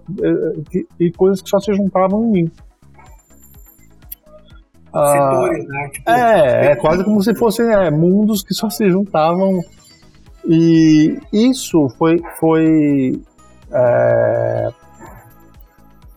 [0.73, 2.51] E, e, coisas que só se juntavam em mim.
[4.97, 5.89] Ah, Setores, né?
[5.93, 9.61] Tipo, é, é quase como se fossem é, mundos que só se juntavam.
[10.45, 13.21] E isso foi, foi
[13.71, 14.69] é,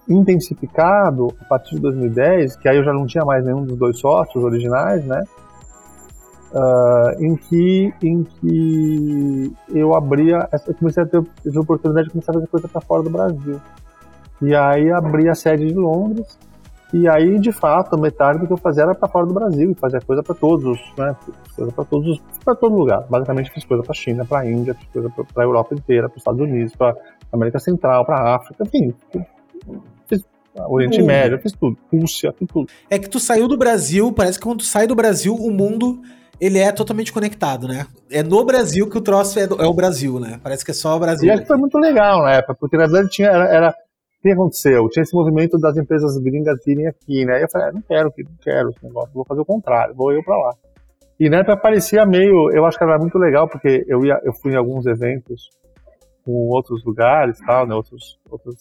[0.08, 3.98] intensificado a partir de 2010, que aí eu já não tinha mais nenhum dos dois
[3.98, 5.22] sócios originais, né?
[6.52, 12.32] Uh, em que em que eu abria, eu comecei a ter, a oportunidade de começar
[12.32, 13.60] a fazer coisa para fora do Brasil.
[14.42, 16.36] E aí abri a sede de Londres.
[16.92, 19.74] E aí, de fato, metade do que eu fazia era para fora do Brasil, e
[19.74, 21.14] fazia coisa para todos, né?
[21.54, 23.04] Coisa para todos, para todo lugar.
[23.08, 26.40] Basicamente fiz coisa para China, para Índia, fiz coisa para Europa inteira, para os Estados
[26.40, 26.96] Unidos, para
[27.32, 28.94] América Central, para África, enfim,
[30.68, 31.76] Oriente Médio, eu fiz tudo.
[31.92, 32.68] Rússia, fiz tudo.
[32.88, 36.00] É que tu saiu do Brasil, parece que quando tu sai do Brasil, o mundo
[36.40, 37.86] ele é totalmente conectado, né?
[38.10, 40.40] É no Brasil que o troço é, do, é o Brasil, né?
[40.42, 41.28] Parece que é só o Brasil.
[41.28, 43.74] E acho que foi muito legal na época, porque na verdade tinha, era, era
[44.20, 44.86] o que aconteceu?
[44.90, 47.42] Tinha esse movimento das empresas gringas virem aqui, né?
[47.42, 50.22] Eu falei, ah, não quero, não quero esse negócio, vou fazer o contrário, vou eu
[50.22, 50.54] para lá.
[51.18, 54.32] E na época parecia meio, eu acho que era muito legal, porque eu, ia, eu
[54.34, 55.48] fui em alguns eventos
[56.22, 57.74] com outros lugares, tal, né?
[57.74, 58.56] Outros, outros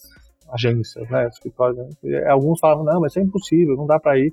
[0.50, 1.78] agências, né, escritórios.
[2.02, 2.26] Né?
[2.26, 4.32] Alguns falavam, não, mas isso é impossível, não dá para ir.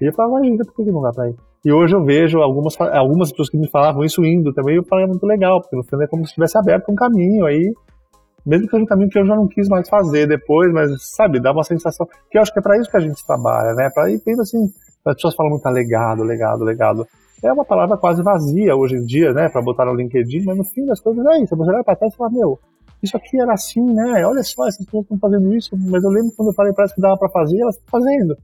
[0.00, 1.36] E eu falava, ainda por que não dá para ir?
[1.64, 5.04] E hoje eu vejo algumas, algumas pessoas que me falavam isso indo também, eu falei,
[5.04, 7.72] é muito legal, porque no fundo é como se tivesse aberto um caminho aí,
[8.44, 11.40] mesmo que seja um caminho que eu já não quis mais fazer depois, mas, sabe,
[11.40, 13.90] dá uma sensação, que eu acho que é para isso que a gente trabalha, né,
[13.90, 14.64] para ir tendo assim,
[15.04, 17.06] as pessoas falam muito, ah, legado, legado, legado.
[17.42, 20.64] É uma palavra quase vazia hoje em dia, né, para botar no LinkedIn, mas no
[20.64, 22.58] fim das coisas é isso, você olhar para trás e falar, meu,
[23.02, 24.24] isso aqui era assim, né?
[24.24, 26.94] Olha só, essas pessoas estão fazendo isso, mas eu lembro quando eu falei para elas
[26.94, 28.36] que dava para fazer, elas estão fazendo.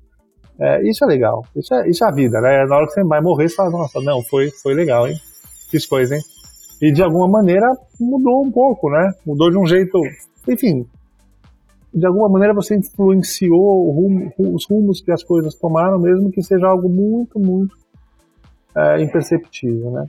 [0.61, 2.67] É, isso é legal, isso é, isso é a vida, né?
[2.67, 5.17] Na hora que você vai morrer, você fala, nossa, não, foi, foi legal, hein?
[5.71, 6.23] Fiz coisa, hein?
[6.81, 7.67] E de alguma maneira
[7.99, 9.13] mudou um pouco, né?
[9.27, 10.01] Mudou de um jeito,
[10.47, 10.87] enfim,
[11.93, 16.67] de alguma maneira você influenciou rumo, os rumos que as coisas tomaram, mesmo que seja
[16.67, 17.77] algo muito, muito
[18.77, 20.09] é, imperceptível, né?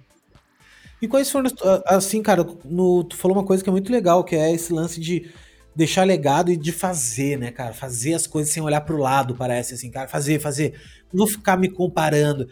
[1.01, 1.49] E quais foram,
[1.85, 4.99] assim, cara, no, tu falou uma coisa que é muito legal, que é esse lance
[4.99, 5.31] de
[5.73, 7.73] deixar legado e de fazer, né, cara?
[7.73, 10.09] Fazer as coisas sem olhar pro lado, parece, assim, cara.
[10.09, 10.73] Fazer, fazer.
[11.13, 12.49] Não ficar me comparando.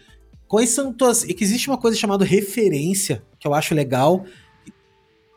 [0.47, 1.23] Quais são tuas.
[1.23, 4.25] E que existe uma coisa chamada referência, que eu acho legal.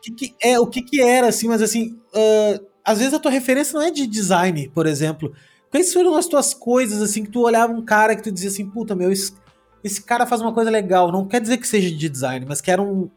[0.01, 1.97] Que, que é, o que que era, assim, mas assim.
[2.13, 5.31] Uh, às vezes a tua referência não é de design, por exemplo.
[5.69, 8.69] Quais foram as tuas coisas, assim, que tu olhava um cara que tu dizia assim,
[8.69, 9.39] puta, meu, isso
[9.83, 11.11] esse cara faz uma coisa legal.
[11.11, 13.09] Não quer dizer que seja de design, mas que era um.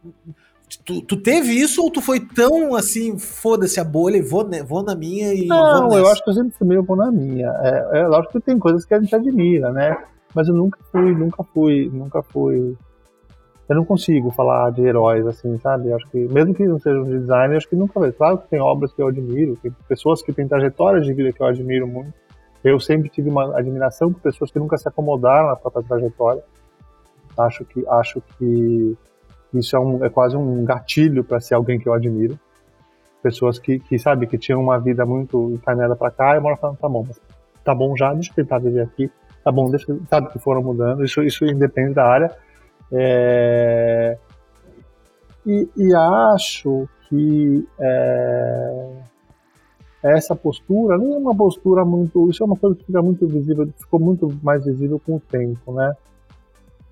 [0.85, 4.63] Tu, tu teve isso ou tu foi tão assim, foda-se a bolha e vou, né,
[4.63, 5.47] vou na minha e.
[5.47, 7.49] Não, eu acho que sempre fui meio vou na minha.
[7.63, 9.97] É, é lógico que tem coisas que a gente admira, né?
[10.35, 12.77] Mas eu nunca fui, nunca fui, nunca fui.
[13.69, 15.89] Eu não consigo falar de heróis assim, sabe?
[15.89, 18.13] Eu acho que, mesmo que não sejam de design, acho que nunca vai.
[18.13, 21.41] Claro que tem obras que eu admiro, tem pessoas que têm trajetórias de vida que
[21.41, 22.13] eu admiro muito.
[22.63, 26.43] Eu sempre tive uma admiração por pessoas que nunca se acomodaram na própria trajetória.
[27.37, 28.97] Acho que, acho que
[29.53, 32.39] isso é, um, é quase um gatilho para ser alguém que eu admiro.
[33.23, 36.77] Pessoas que, que sabe, que tinham uma vida muito encaminhada para cá e moram falando,
[36.77, 37.07] tá bom,
[37.65, 39.11] tá bom já, deixa eu tentar viver aqui,
[39.43, 42.31] tá bom, deixa, sabe, que foram mudando, isso, isso independe da área.
[42.93, 44.19] É,
[45.47, 48.91] e, e, acho que é,
[50.03, 52.31] essa postura não é uma postura muito.
[52.31, 55.73] Isso é uma coisa que fica muito visível, ficou muito mais visível com o tempo,
[55.73, 55.95] né?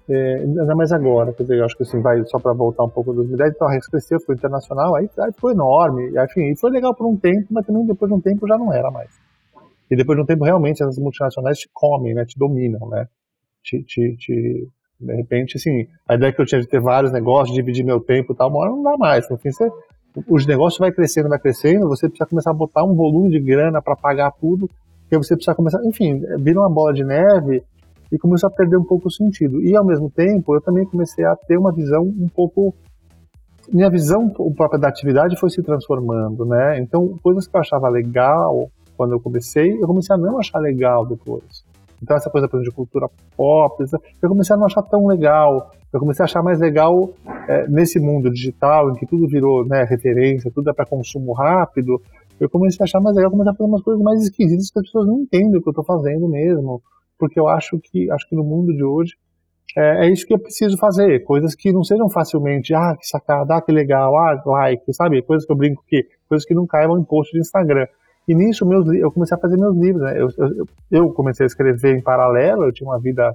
[0.08, 2.88] É, ainda mais agora, quer dizer, eu acho que assim, vai só para voltar um
[2.88, 6.58] pouco dos 2010, então a Rex cresceu, foi internacional, aí, aí foi enorme, enfim, e
[6.58, 9.10] foi legal por um tempo, mas também depois de um tempo já não era mais.
[9.88, 13.06] E depois de um tempo, realmente, as multinacionais te comem, né, te dominam, né,
[13.62, 14.68] te, te, te
[15.02, 18.32] de repente, assim, a ideia que eu tinha de ter vários negócios, dividir meu tempo
[18.32, 19.70] e tal, uma hora não dá mais, no fim você
[20.28, 23.80] os negócios vai crescendo, vai crescendo, você precisa começar a botar um volume de grana
[23.80, 24.68] para pagar tudo,
[25.08, 27.62] que você precisa começar, enfim, vira uma bola de neve
[28.10, 29.62] e começou a perder um pouco o sentido.
[29.62, 32.74] E ao mesmo tempo, eu também comecei a ter uma visão um pouco
[33.72, 36.80] minha visão própria da atividade foi se transformando, né?
[36.80, 41.06] Então, coisas que eu achava legal quando eu comecei, eu comecei a não achar legal
[41.06, 41.61] depois.
[42.02, 43.84] Então, essa coisa, por exemplo, de cultura pop,
[44.20, 45.70] eu comecei a não achar tão legal.
[45.92, 47.14] Eu comecei a achar mais legal
[47.48, 52.00] é, nesse mundo digital, em que tudo virou né, referência, tudo é para consumo rápido.
[52.40, 54.86] Eu comecei a achar mais legal, comecei a fazer umas coisas mais esquisitas que as
[54.86, 56.82] pessoas não entendem o que eu estou fazendo mesmo
[57.22, 59.14] porque eu acho que acho que no mundo de hoje
[59.76, 63.56] é, é, isso que eu preciso fazer, coisas que não sejam facilmente, ah, que sacada,
[63.56, 66.98] ah, que legal, ah, like, sabe, coisas que eu brinco que, coisas que não caibam
[66.98, 67.86] em post de Instagram.
[68.26, 70.20] E nisso meus, eu comecei a fazer meus livros, né?
[70.20, 73.32] eu, eu, eu comecei a escrever em paralelo, eu tinha uma vida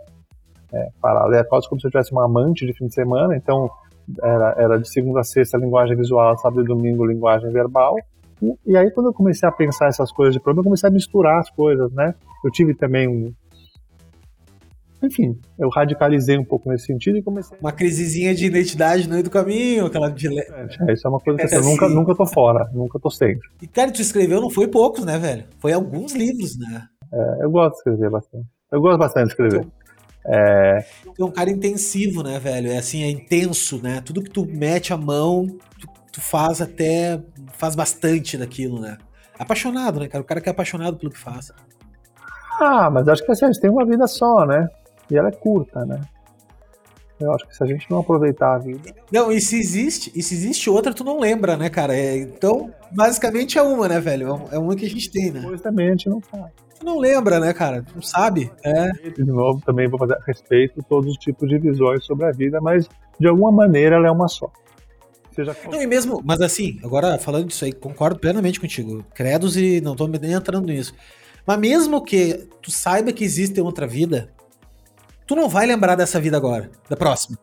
[0.73, 3.69] é, paralela, quase como se eu tivesse uma amante de fim de semana, então
[4.21, 7.97] era, era de segunda a sexta linguagem visual, sábado e domingo linguagem verbal,
[8.41, 10.93] e, e aí quando eu comecei a pensar essas coisas de problema, eu comecei a
[10.93, 12.13] misturar as coisas, né?
[12.45, 13.33] Eu tive também um,
[15.01, 17.57] enfim, eu radicalizei um pouco nesse sentido e comecei.
[17.59, 20.27] Uma crisezinha de identidade no meio do caminho, aquela de.
[20.27, 23.47] É, isso é uma coisa que é, eu nunca, nunca tô fora, nunca tô sempre.
[23.61, 25.45] E, cara, tu escreveu não foi poucos, né, velho?
[25.59, 26.87] Foi alguns livros, né?
[27.13, 28.45] É, eu gosto de escrever bastante.
[28.71, 29.59] Eu gosto bastante de escrever.
[29.59, 29.71] Então,
[30.27, 30.85] é...
[31.15, 32.69] Tu é um cara intensivo, né, velho?
[32.69, 34.01] É assim, é intenso, né?
[34.01, 35.47] Tudo que tu mete a mão,
[35.79, 37.21] tu, tu faz até.
[37.53, 38.97] faz bastante daquilo, né?
[39.39, 40.21] Apaixonado, né, cara?
[40.21, 41.51] O cara que é apaixonado pelo que faz.
[42.59, 44.67] Ah, mas acho que assim, a gente tem uma vida só, né?
[45.09, 46.01] E ela é curta, né?
[47.19, 48.93] Eu acho que se a gente não aproveitar a vida.
[49.11, 51.95] Não, e se existe, e se existe outra, tu não lembra, né, cara?
[51.95, 54.39] É, então, basicamente é uma, né, velho?
[54.51, 55.41] É uma que a gente tem, né?
[55.43, 56.51] Pois também a gente não sabe.
[56.79, 57.81] Tu não lembra, né, cara?
[57.81, 58.51] Tu não sabe.
[58.63, 58.91] É.
[59.09, 62.61] De novo, também vou fazer a respeito todos os tipos de visões sobre a vida,
[62.61, 62.87] mas
[63.19, 64.51] de alguma maneira ela é uma só.
[65.33, 65.55] Seja...
[65.71, 69.03] Não, e mesmo, mas assim, agora falando disso aí, concordo plenamente contigo.
[69.15, 70.93] Credos e não tô nem entrando nisso.
[71.47, 74.29] Mas mesmo que tu saiba que existe outra vida,
[75.27, 77.37] tu não vai lembrar dessa vida agora, da próxima.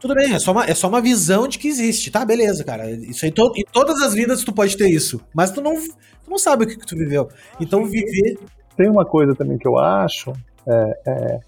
[0.00, 2.24] Tudo bem, é só uma, é só uma visão de que existe, tá?
[2.24, 2.90] Beleza, cara.
[2.90, 5.20] Isso aí, to, em todas as vidas tu pode ter isso.
[5.34, 7.28] Mas tu não, tu não sabe o que, que tu viveu.
[7.60, 8.38] Então viver.
[8.76, 10.32] Tem uma coisa também que eu acho
[10.66, 11.40] é, é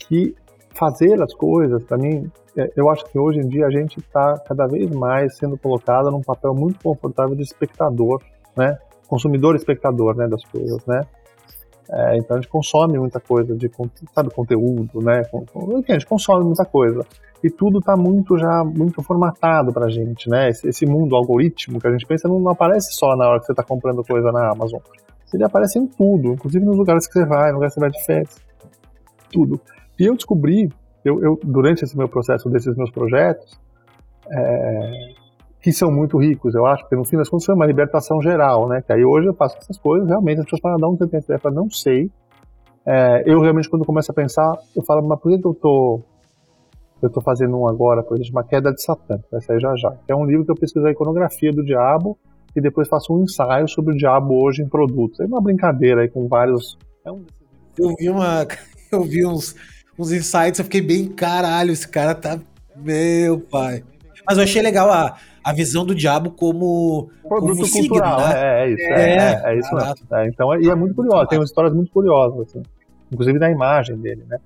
[0.00, 0.34] que
[0.74, 4.36] fazer as coisas, para mim, é, eu acho que hoje em dia a gente está
[4.38, 8.20] cada vez mais sendo colocado num papel muito confortável de espectador,
[8.56, 8.78] né?
[9.06, 11.02] Consumidor espectador, né, das coisas, né?
[11.94, 13.70] É, então a gente consome muita coisa de
[14.14, 15.22] sabe, conteúdo, né?
[15.76, 17.04] Enfim, a gente consome muita coisa.
[17.44, 20.48] E tudo está muito já muito formatado para a gente, né?
[20.48, 23.46] Esse, esse, mundo algoritmo que a gente pensa não, não aparece só na hora que
[23.46, 24.80] você está comprando coisa na Amazon.
[25.34, 27.90] Ele aparece em tudo, inclusive nos lugares que você vai, no lugar que você vai
[27.90, 28.40] de férias.
[29.30, 29.60] Tudo.
[29.98, 30.70] E eu descobri,
[31.04, 33.58] eu, eu durante esse meu processo desses meus projetos,
[34.30, 35.14] é,
[35.62, 38.68] que são muito ricos, eu acho, porque no fim das contas foi uma libertação geral,
[38.68, 38.82] né?
[38.82, 41.70] Que aí hoje eu faço essas coisas, realmente, as pessoas falam, não, essa ideia, não
[41.70, 42.10] sei.
[42.84, 46.02] É, eu realmente, quando começo a pensar, eu falo, mas por que eu tô,
[47.00, 49.94] eu tô fazendo um agora, por exemplo, uma queda de Satã, vai sair já já.
[50.08, 52.18] É um livro que eu pesquiso a iconografia do diabo
[52.56, 55.20] e depois faço um ensaio sobre o diabo hoje em produtos.
[55.20, 56.76] É uma brincadeira aí com vários.
[57.06, 58.46] É eu vi uma.
[58.92, 59.56] Eu vi uns,
[59.98, 62.38] uns insights, eu fiquei bem, caralho, esse cara tá.
[62.76, 63.82] Meu pai.
[64.26, 68.32] Mas eu achei legal a, a visão do diabo como produto como cultural, né?
[68.34, 69.94] é, é, isso, é, é, é isso mesmo.
[70.12, 72.62] É, então, e é muito curioso, tem umas histórias muito curiosas, assim,
[73.10, 74.38] inclusive da imagem dele, né?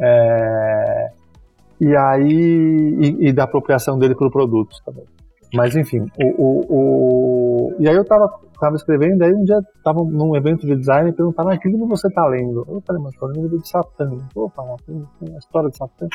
[0.00, 1.10] É,
[1.80, 5.04] e aí e, e, da apropriação dele por produtos também.
[5.54, 8.30] Mas enfim, o, o, o, e aí eu tava,
[8.60, 11.86] tava escrevendo, aí um dia tava num evento de design e perguntaram, ah, que livro
[11.86, 12.66] você tá lendo?
[12.68, 14.10] Eu falei, mas tô lendo livro de Satã.
[14.34, 14.76] Opa, uma,
[15.22, 16.06] uma história de Satã.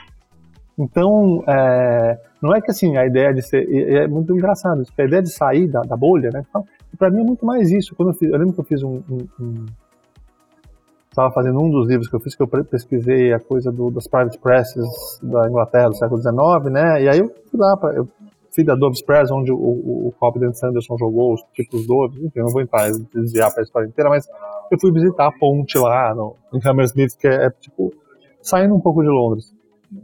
[0.78, 3.68] Então, é, não é que assim, a ideia de ser.
[3.72, 6.44] É muito engraçado isso, a ideia de sair da, da bolha, né?
[6.50, 6.66] Então,
[6.98, 7.96] para mim é muito mais isso.
[7.96, 9.02] Quando eu, fiz, eu lembro que eu fiz um.
[9.10, 9.66] um, um
[11.10, 14.08] estava fazendo um dos livros que eu fiz, que eu pesquisei a coisa do, das
[14.08, 14.84] private presses
[15.22, 17.04] da Inglaterra do século XIX, né?
[17.04, 18.08] E aí eu fui lá, pra, eu
[18.54, 22.40] fui da Dove's Press, onde o, o, o Cobden Sanderson jogou os tipos Doves, enfim,
[22.40, 24.28] eu não vou entrar, desviar para a história inteira, mas
[24.72, 27.94] eu fui visitar a ponte lá no, em Hammersmith, que é, é tipo,
[28.42, 29.54] saindo um pouco de Londres.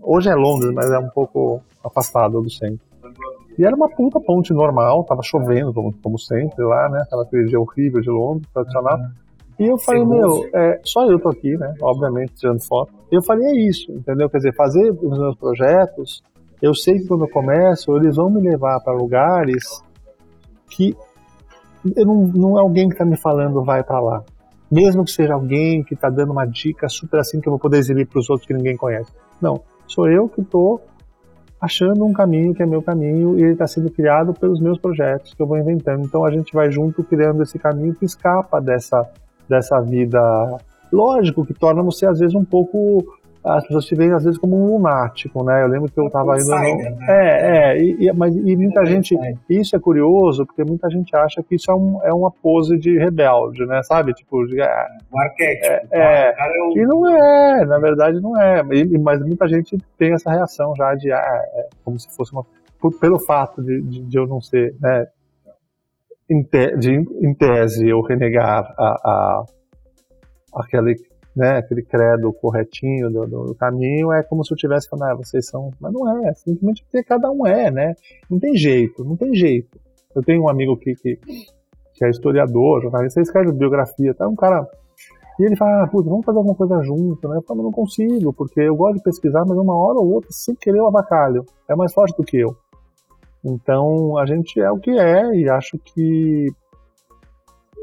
[0.02, 2.80] Hoje é Londres, mas é um pouco afastado do centro.
[3.58, 7.02] E era uma puta ponte normal, tava chovendo, como, como sempre lá, né?
[7.02, 8.98] Aquela dia horrível de Londres, tradicional.
[9.60, 11.76] E eu falei, meu, é, só eu tô aqui, né?
[11.82, 12.94] Obviamente, tirando foto.
[13.12, 14.30] E eu falei, é isso, entendeu?
[14.30, 16.24] Quer dizer, fazer os meus projetos,
[16.62, 19.84] eu sei que quando eu começo, eles vão me levar para lugares
[20.70, 20.96] que
[21.96, 24.24] eu não, não é alguém que está me falando vai para lá.
[24.72, 27.78] Mesmo que seja alguém que está dando uma dica super assim que eu vou poder
[27.78, 29.12] exibir para os outros que ninguém conhece.
[29.42, 30.82] Não, sou eu que estou
[31.60, 35.34] achando um caminho que é meu caminho e ele está sendo criado pelos meus projetos
[35.34, 36.04] que eu vou inventando.
[36.06, 39.10] Então a gente vai junto criando esse caminho que escapa dessa,
[39.48, 40.22] dessa vida.
[40.92, 43.19] Lógico que torna você às vezes um pouco
[43.56, 45.64] as pessoas te veem às vezes como um lunático, né?
[45.64, 46.50] Eu lembro que eu estava indo.
[46.50, 46.56] No...
[46.56, 46.98] Né?
[47.08, 49.18] É, é, e, mas e muita gente.
[49.50, 52.98] Isso é curioso, porque muita gente acha que isso é, um, é uma pose de
[52.98, 53.82] rebelde, né?
[53.84, 54.14] Sabe?
[54.14, 55.66] Tipo, é, um arquétipo.
[55.66, 55.88] É, tá?
[55.92, 58.62] é, é e não é, na verdade não é.
[58.72, 61.12] E, mas muita gente tem essa reação já de.
[61.12, 62.46] Ah, é como se fosse uma.
[63.02, 64.76] Pelo fato de, de, de, eu não ser.
[64.80, 65.08] Né,
[66.30, 69.44] em, te, de, em tese, eu renegar a, a
[70.54, 70.96] aquele
[71.40, 75.48] né, aquele credo corretinho do, do, caminho, é como se eu tivesse falando, ah, vocês
[75.48, 75.72] são.
[75.80, 77.96] Mas não é, simplesmente porque cada um é, né?
[78.30, 79.80] Não tem jeito, não tem jeito.
[80.14, 81.16] Eu tenho um amigo que, que,
[81.94, 84.28] que é historiador, jornalista, escreve biografia, tá?
[84.28, 84.68] Um cara.
[85.40, 87.38] E ele fala, ah, putz, vamos fazer alguma coisa junto, né?
[87.38, 90.54] Eu falo, não consigo, porque eu gosto de pesquisar, mas uma hora ou outra, sem
[90.56, 91.46] querer, o abacalho.
[91.70, 92.54] É mais forte do que eu.
[93.46, 96.48] Então, a gente é o que é, e acho que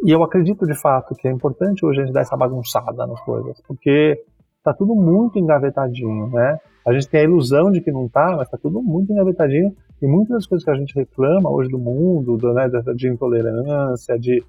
[0.04, 3.20] e eu acredito de fato que é importante hoje a gente dar essa bagunçada nas
[3.20, 4.22] coisas, porque
[4.62, 6.58] tá tudo muito engavetadinho, né?
[6.86, 10.06] A gente tem a ilusão de que não tá, mas tá tudo muito engavetadinho e
[10.06, 14.42] muitas das coisas que a gente reclama hoje do mundo, do, né, de intolerância, de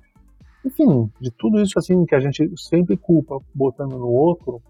[0.66, 4.62] enfim, de tudo isso assim que a gente sempre culpa botando no outro,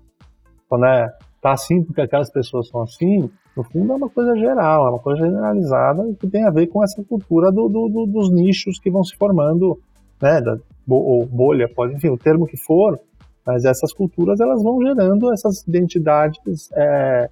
[0.72, 1.12] né?
[1.42, 5.00] Tá assim porque aquelas pessoas são assim, no fundo é uma coisa geral, é uma
[5.00, 8.92] coisa generalizada que tem a ver com essa cultura do, do, do, dos nichos que
[8.92, 9.80] vão se formando
[10.22, 10.58] né, da,
[10.88, 13.00] ou bolha, pode, enfim, o termo que for,
[13.46, 16.70] mas essas culturas elas vão gerando essas identidades.
[16.74, 17.30] É,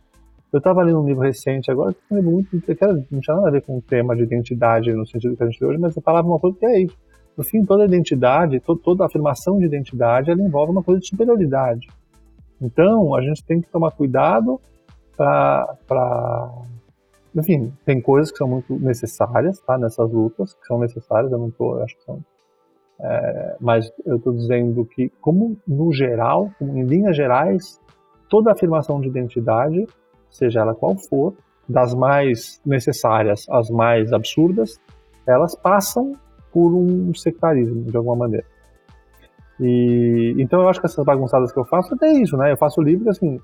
[0.51, 2.55] eu estava lendo um livro recente agora que muito,
[3.11, 5.59] não tinha nada a ver com o tema de identidade no sentido que a gente
[5.59, 6.97] tem hoje, mas eu falava uma coisa que é isso.
[7.35, 11.87] No fim, toda identidade, to, toda afirmação de identidade, ela envolve uma coisa de superioridade.
[12.61, 14.61] Então, a gente tem que tomar cuidado
[15.17, 16.53] para
[17.35, 21.51] enfim, tem coisas que são muito necessárias, tá, nessas lutas, que são necessárias, eu não
[21.51, 22.23] tô, acho que são
[22.99, 27.79] é, mas eu estou dizendo que, como no geral, como em linhas gerais,
[28.29, 29.85] toda afirmação de identidade,
[30.29, 31.33] seja ela qual for,
[31.67, 34.79] das mais necessárias às mais absurdas,
[35.27, 36.13] elas passam
[36.51, 38.45] por um sectarismo, de alguma maneira.
[39.59, 42.51] E, então eu acho que essas bagunçadas que eu faço é isso, né?
[42.51, 43.39] Eu faço livro assim,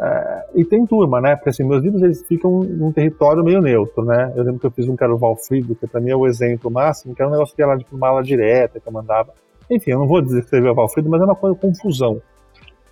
[0.00, 1.34] é, e tem turma, né?
[1.34, 4.32] Porque assim, meus livros eles ficam num território meio neutro, né?
[4.36, 6.26] Eu lembro que eu fiz um que era o Valfrido, que para mim é o
[6.26, 9.32] exemplo máximo, que era um negócio que era de uma direta, que eu mandava.
[9.68, 12.22] Enfim, eu não vou descrever o Valfrido, mas é uma coisa confusão.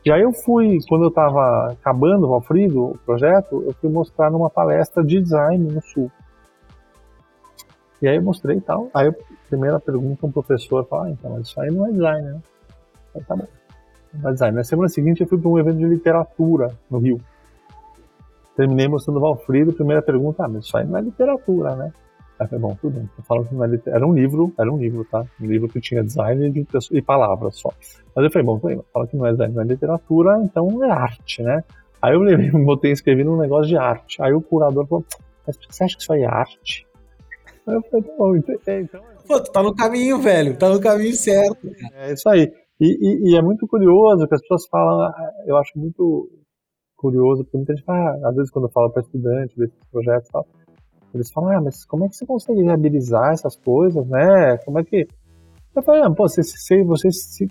[0.04, 4.28] E aí eu fui, quando eu estava acabando o Valfrido, o projeto, eu fui mostrar
[4.30, 6.10] numa palestra de design no Sul.
[8.02, 8.90] E aí eu mostrei e tal.
[8.92, 9.14] Aí a
[9.48, 12.40] primeira pergunta, um professor fala, ah, então, isso aí não é design, né?
[13.14, 13.46] Aí tá bom
[14.16, 14.56] da design.
[14.56, 17.20] Na semana seguinte eu fui para um evento de literatura no Rio.
[18.56, 21.92] Terminei mostrando o Valfrido, primeira pergunta, ah, mas isso aí não é literatura, né?
[22.38, 23.10] Aí falei, bom, tudo bem.
[23.16, 23.96] Eu falo que não é literatura.
[23.96, 25.24] Era um livro, era um livro, tá?
[25.40, 27.70] Um livro que tinha design e, e palavras só.
[28.14, 28.60] Mas eu falei, bom,
[28.92, 31.64] fala que não é design, não é literatura, então é arte, né?
[32.00, 34.20] Aí eu levei, botei escrevi num negócio de arte.
[34.22, 35.04] Aí o curador falou,
[35.46, 36.86] mas você acha que isso aí é arte?
[37.66, 38.54] Aí eu falei, tá bom, então
[39.26, 41.68] Pô, tu tá no caminho, velho, tá no caminho certo.
[41.94, 42.52] É isso aí.
[42.80, 45.10] E, e, e, é muito curioso que as pessoas falam,
[45.46, 46.28] eu acho muito
[46.96, 50.28] curioso, porque muita gente fala, ah, às vezes quando eu falo para estudante desses projetos
[50.30, 50.46] tal,
[51.14, 54.58] eles falam, ah, mas como é que você consegue viabilizar essas coisas, né?
[54.58, 55.06] Como é que.
[55.74, 56.54] Eu falo, ah, pô, vocês,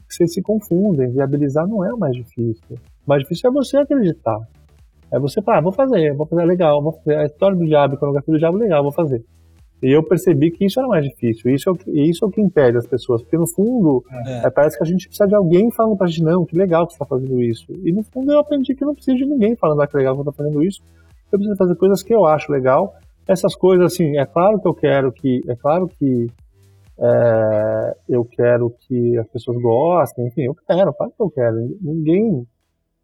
[0.09, 2.75] se, se confundem, viabilizar não é o mais difícil.
[3.05, 4.39] O mais difícil é você acreditar.
[5.11, 7.93] É você falar, ah, vou fazer, vou fazer legal, vou fazer a história do diabo,
[7.93, 9.23] a iconografia do diabo legal, vou fazer.
[9.81, 11.53] E eu percebi que isso era mais difícil.
[11.53, 13.21] Isso é o que, isso é o que impede as pessoas.
[13.21, 14.45] Porque no fundo, é.
[14.45, 16.93] É, parece que a gente precisa de alguém falando pra gente, não, que legal que
[16.93, 17.65] você tá fazendo isso.
[17.83, 20.21] E no fundo eu aprendi que não preciso de ninguém falando, ah, que legal que
[20.21, 20.81] eu tô fazendo isso.
[21.31, 22.95] Eu preciso fazer coisas que eu acho legal.
[23.27, 25.41] Essas coisas, assim, é claro que eu quero que.
[25.47, 26.27] É claro que.
[26.97, 31.57] É, eu quero que as pessoas gostem, enfim, eu quero, claro que eu quero.
[31.81, 32.47] Ninguém.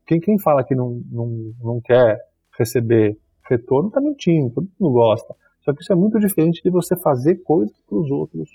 [0.08, 2.20] Quem, quem fala que não, não, não quer
[2.58, 3.18] receber
[3.50, 5.36] retorno tá mentindo, todo mundo gosta.
[5.62, 8.50] Só que isso é muito diferente de você fazer coisas para os outros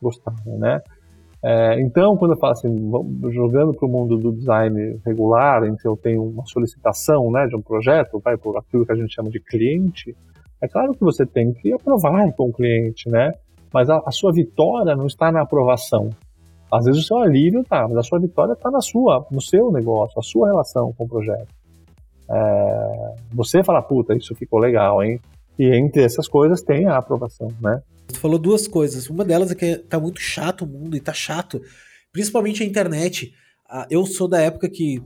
[0.00, 0.80] gostarem, né?
[1.46, 2.74] É, então, quando eu falo assim,
[3.30, 7.54] jogando para o mundo do design regular, em que eu tenho uma solicitação né, de
[7.54, 10.16] um projeto, vai por aquilo que a gente chama de cliente,
[10.62, 13.32] é claro que você tem que aprovar com o cliente, né?
[13.70, 16.08] Mas a, a sua vitória não está na aprovação.
[16.72, 19.70] Às vezes o seu alívio tá, mas a sua vitória está na sua, no seu
[19.70, 21.54] negócio, a sua relação com o projeto.
[22.30, 25.20] É, você fala, puta, isso ficou legal, hein?
[25.58, 27.80] E entre essas coisas tem a aprovação, né?
[28.08, 29.08] Você falou duas coisas.
[29.08, 31.60] Uma delas é que tá muito chato o mundo e tá chato,
[32.12, 33.32] principalmente a internet.
[33.68, 35.02] Ah, eu sou da época que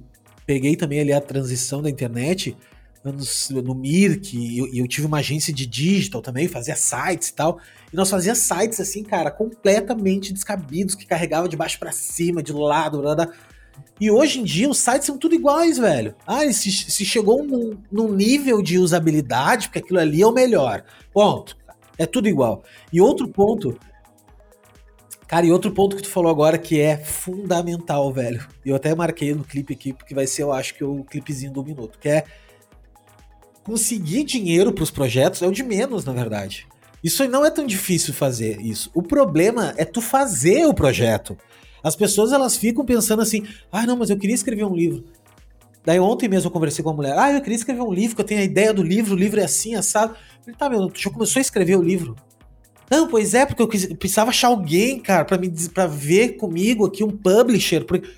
[0.47, 2.57] peguei também ali a transição da internet
[3.05, 7.35] anos no Mirk, e eu, eu, tive uma agência de digital também, fazia sites e
[7.35, 7.59] tal.
[7.93, 12.53] E nós fazia sites assim, cara, completamente descabidos, que carregava de baixo para cima, de
[12.53, 13.29] lado, blá, blá.
[14.01, 16.15] E hoje em dia os sites são tudo iguais, velho.
[16.27, 20.85] Ah, se, se chegou num, num nível de usabilidade, porque aquilo ali é o melhor.
[21.13, 21.57] Ponto.
[21.97, 22.63] É tudo igual.
[22.93, 23.79] E outro ponto.
[25.27, 28.47] Cara, e outro ponto que tu falou agora que é fundamental, velho.
[28.65, 31.65] Eu até marquei no clipe aqui, porque vai ser, eu acho que o clipezinho do
[31.65, 32.25] minuto, que é
[33.65, 36.67] conseguir dinheiro para os projetos é o de menos, na verdade.
[37.05, 38.91] Isso não é tão difícil fazer isso.
[38.95, 41.37] O problema é tu fazer o projeto.
[41.83, 45.05] As pessoas elas ficam pensando assim: "Ah, não, mas eu queria escrever um livro".
[45.85, 48.23] Daí ontem mesmo eu conversei com a mulher: "Ah, eu queria escrever um livro, que
[48.23, 50.13] eu tenho a ideia do livro, o livro é assim, assado".
[50.13, 52.17] Eu falei: "Tá, meu, tu já começou a escrever o livro?".
[52.91, 57.05] Não, pois é, porque eu precisava achar alguém, cara, para me para ver comigo aqui
[57.05, 58.09] um publisher, porque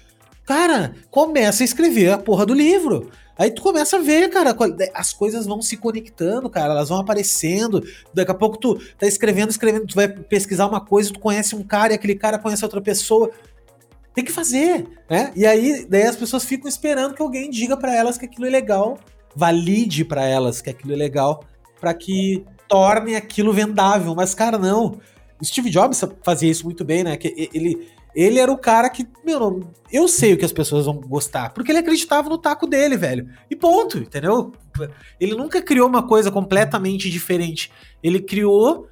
[0.47, 3.11] cara, começa a escrever a porra do livro.
[3.39, 4.55] Aí tu começa a ver, cara,
[4.95, 7.83] as coisas vão se conectando, cara, elas vão aparecendo.
[8.13, 11.63] Daqui a pouco tu tá escrevendo, escrevendo, tu vai pesquisar uma coisa, tu conhece um
[11.63, 13.31] cara e aquele cara conhece outra pessoa.
[14.15, 15.33] Tem que fazer, né?
[15.37, 18.51] E aí, daí as pessoas ficam esperando que alguém diga para elas que aquilo é
[18.51, 18.99] legal,
[19.35, 21.45] valide para elas que aquilo é legal,
[21.81, 24.15] para que torne aquilo vendável.
[24.15, 25.01] Mas, cara, não.
[25.43, 27.17] Steve Jobs fazia isso muito bem, né?
[27.17, 29.61] Que ele ele era o cara que, meu,
[29.93, 33.29] eu sei o que as pessoas vão gostar, porque ele acreditava no taco dele, velho.
[33.49, 34.53] E ponto, entendeu?
[35.19, 37.71] Ele nunca criou uma coisa completamente diferente.
[38.03, 38.89] Ele criou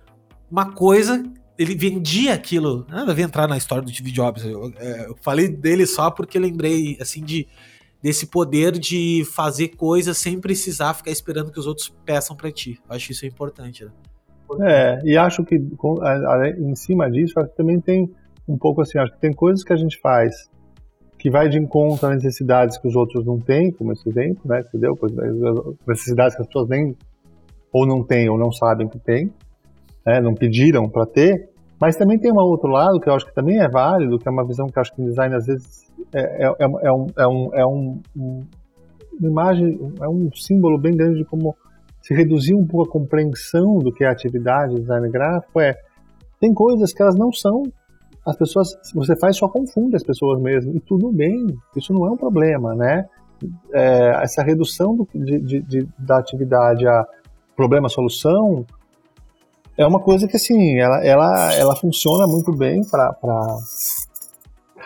[0.51, 1.23] uma coisa,
[1.59, 2.87] ele vendia aquilo.
[2.89, 4.45] Nada a entrar na história do Steve Jobs.
[4.45, 7.47] Eu, é, eu falei dele só porque lembrei, assim, de
[8.01, 12.79] desse poder de fazer coisas sem precisar ficar esperando que os outros peçam para ti.
[12.89, 13.91] Eu acho isso importante, né?
[14.61, 18.11] É, e acho que em cima disso, acho que também tem
[18.47, 20.49] um pouco assim, acho que tem coisas que a gente faz
[21.19, 24.61] que vai de encontro a necessidades que os outros não têm, como esse exemplo, né,
[24.61, 24.97] entendeu?
[25.87, 26.97] Necessidades que as pessoas nem
[27.73, 29.31] ou não têm ou não sabem que têm,
[30.09, 33.35] né, não pediram para ter, mas também tem um outro lado que eu acho que
[33.35, 35.87] também é válido, que é uma visão que eu acho que o design às vezes
[36.15, 38.47] é, é, é, é, um, é, um, é um, um,
[39.21, 41.55] uma imagem, é um símbolo bem grande de como
[42.01, 45.77] se reduzir um pouco a compreensão do que é atividade de design gráfico, é
[46.41, 47.65] tem coisas que elas não são
[48.25, 51.47] as pessoas, você faz só confunde as pessoas mesmo, e tudo bem,
[51.77, 53.07] isso não é um problema, né?
[53.73, 57.07] É, essa redução do, de, de, de, da atividade a
[57.55, 58.65] problema-solução
[59.79, 63.15] é uma coisa que, assim, ela, ela, ela funciona muito bem para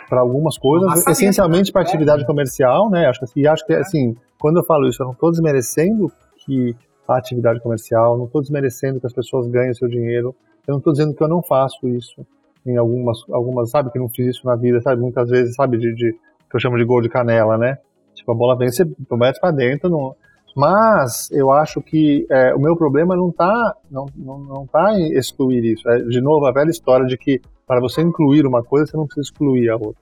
[0.09, 3.07] para algumas coisas, essencialmente para atividade comercial, né?
[3.07, 6.75] Acho que, e acho que, assim, quando eu falo isso, eu não estou desmerecendo que
[7.07, 10.35] a atividade comercial, não estou desmerecendo que as pessoas ganhem seu dinheiro,
[10.67, 12.23] eu não estou dizendo que eu não faço isso
[12.65, 15.95] em algumas, algumas, sabe, que não fiz isso na vida, sabe, muitas vezes, sabe, de,
[15.95, 17.79] de que eu chamo de gol de canela, né?
[18.13, 20.15] Tipo, a bola vem, você mete pra dentro, não...
[20.55, 25.13] mas eu acho que é, o meu problema não tá, não, não, não tá em
[25.13, 25.89] excluir isso.
[25.89, 29.05] É, de novo, a velha história de que para você incluir uma coisa, você não
[29.05, 30.01] precisa excluir a outra.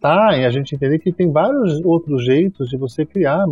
[0.00, 3.44] Tá, e a gente entender que tem vários outros jeitos de você criar,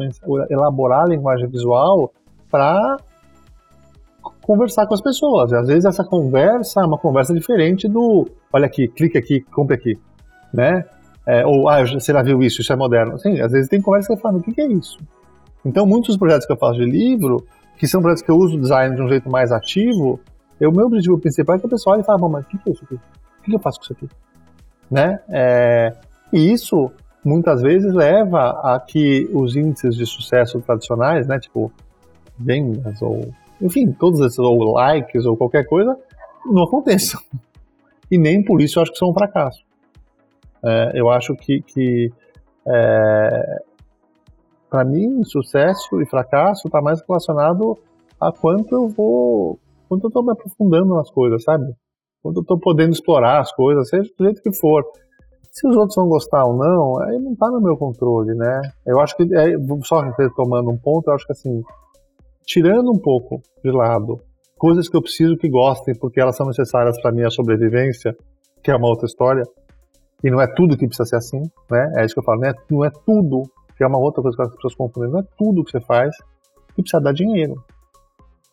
[0.49, 2.11] elaborar a linguagem visual
[2.51, 2.97] para
[4.41, 5.53] conversar com as pessoas.
[5.53, 9.99] Às vezes essa conversa é uma conversa diferente do olha aqui, clique aqui, compre aqui,
[10.51, 10.87] né?
[11.27, 13.17] É, ou, ah, você já viu isso, isso é moderno.
[13.17, 14.99] Assim, às vezes tem conversa que fala, o que é isso?
[15.69, 17.47] Então, muitos projetos que eu faço de livro,
[17.77, 20.19] que são projetos que eu uso o design de um jeito mais ativo,
[20.59, 22.71] o meu objetivo principal é que o pessoal olhe e fale, mas o que, que
[22.71, 22.95] é isso aqui?
[22.95, 24.09] O que, que eu faço com isso aqui?
[24.91, 25.21] Né?
[25.29, 25.93] É,
[26.33, 26.91] e isso,
[27.23, 31.71] muitas vezes, leva a que os índices de sucesso tradicionais, né, tipo
[32.39, 33.29] vendas ou
[33.61, 35.97] enfim, todos esses, ou likes, ou qualquer coisa,
[36.47, 37.21] não aconteçam.
[38.11, 39.63] E nem por isso eu acho que são um fracasso.
[40.65, 42.11] É, eu acho que, que
[42.67, 43.63] é,
[44.69, 47.79] para mim, sucesso e fracasso está mais relacionado
[48.21, 49.59] a quanto eu vou,
[49.89, 51.73] quanto eu estou me aprofundando nas coisas, sabe?
[52.23, 54.85] Quanto eu estou podendo explorar as coisas, seja do jeito que for.
[55.51, 58.61] Se os outros vão gostar ou não, aí não está no meu controle, né?
[58.87, 61.63] Eu acho que, é, só retomando um ponto, eu acho que assim,
[62.45, 64.21] tirando um pouco de lado
[64.59, 68.15] coisas que eu preciso que gostem, porque elas são necessárias para minha sobrevivência,
[68.63, 69.45] que é uma outra história,
[70.23, 71.93] E não é tudo que precisa ser assim, né?
[71.97, 72.53] É isso que eu falo, né?
[72.69, 73.45] Não é tudo,
[73.79, 76.15] que é uma outra coisa que as pessoas confundem, não é tudo que você faz
[76.75, 77.55] que precisa dar dinheiro,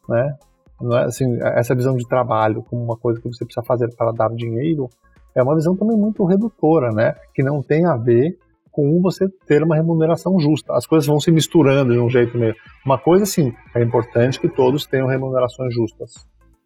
[0.07, 0.37] né?
[0.79, 4.11] Não é, assim, essa visão de trabalho como uma coisa que você precisa fazer para
[4.11, 4.87] dar dinheiro
[5.33, 7.15] é uma visão também muito redutora, né?
[7.33, 8.37] Que não tem a ver
[8.71, 10.73] com você ter uma remuneração justa.
[10.73, 12.55] As coisas vão se misturando de um jeito meio.
[12.85, 16.13] Uma coisa, sim, é importante que todos tenham remunerações justas.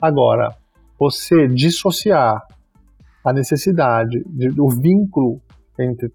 [0.02, 0.56] Agora,
[1.00, 2.42] você dissociar
[3.24, 5.40] a necessidade de, do vínculo
[5.80, 6.12] entre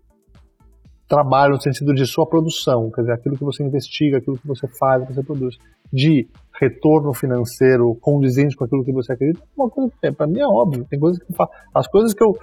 [1.09, 4.67] trabalho no sentido de sua produção, quer dizer, aquilo que você investiga, aquilo que você
[4.67, 5.57] faz, que você produz,
[5.93, 6.27] de
[6.61, 10.47] retorno financeiro condizente com aquilo que você acredita, é uma coisa que, para mim é
[10.47, 10.87] óbvio.
[10.89, 11.27] Tem coisas que.
[11.75, 12.37] As coisas que eu.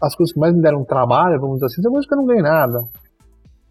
[0.00, 2.26] As coisas que mais me deram trabalho, vamos dizer assim, são coisas que eu não
[2.26, 2.84] ganhei nada.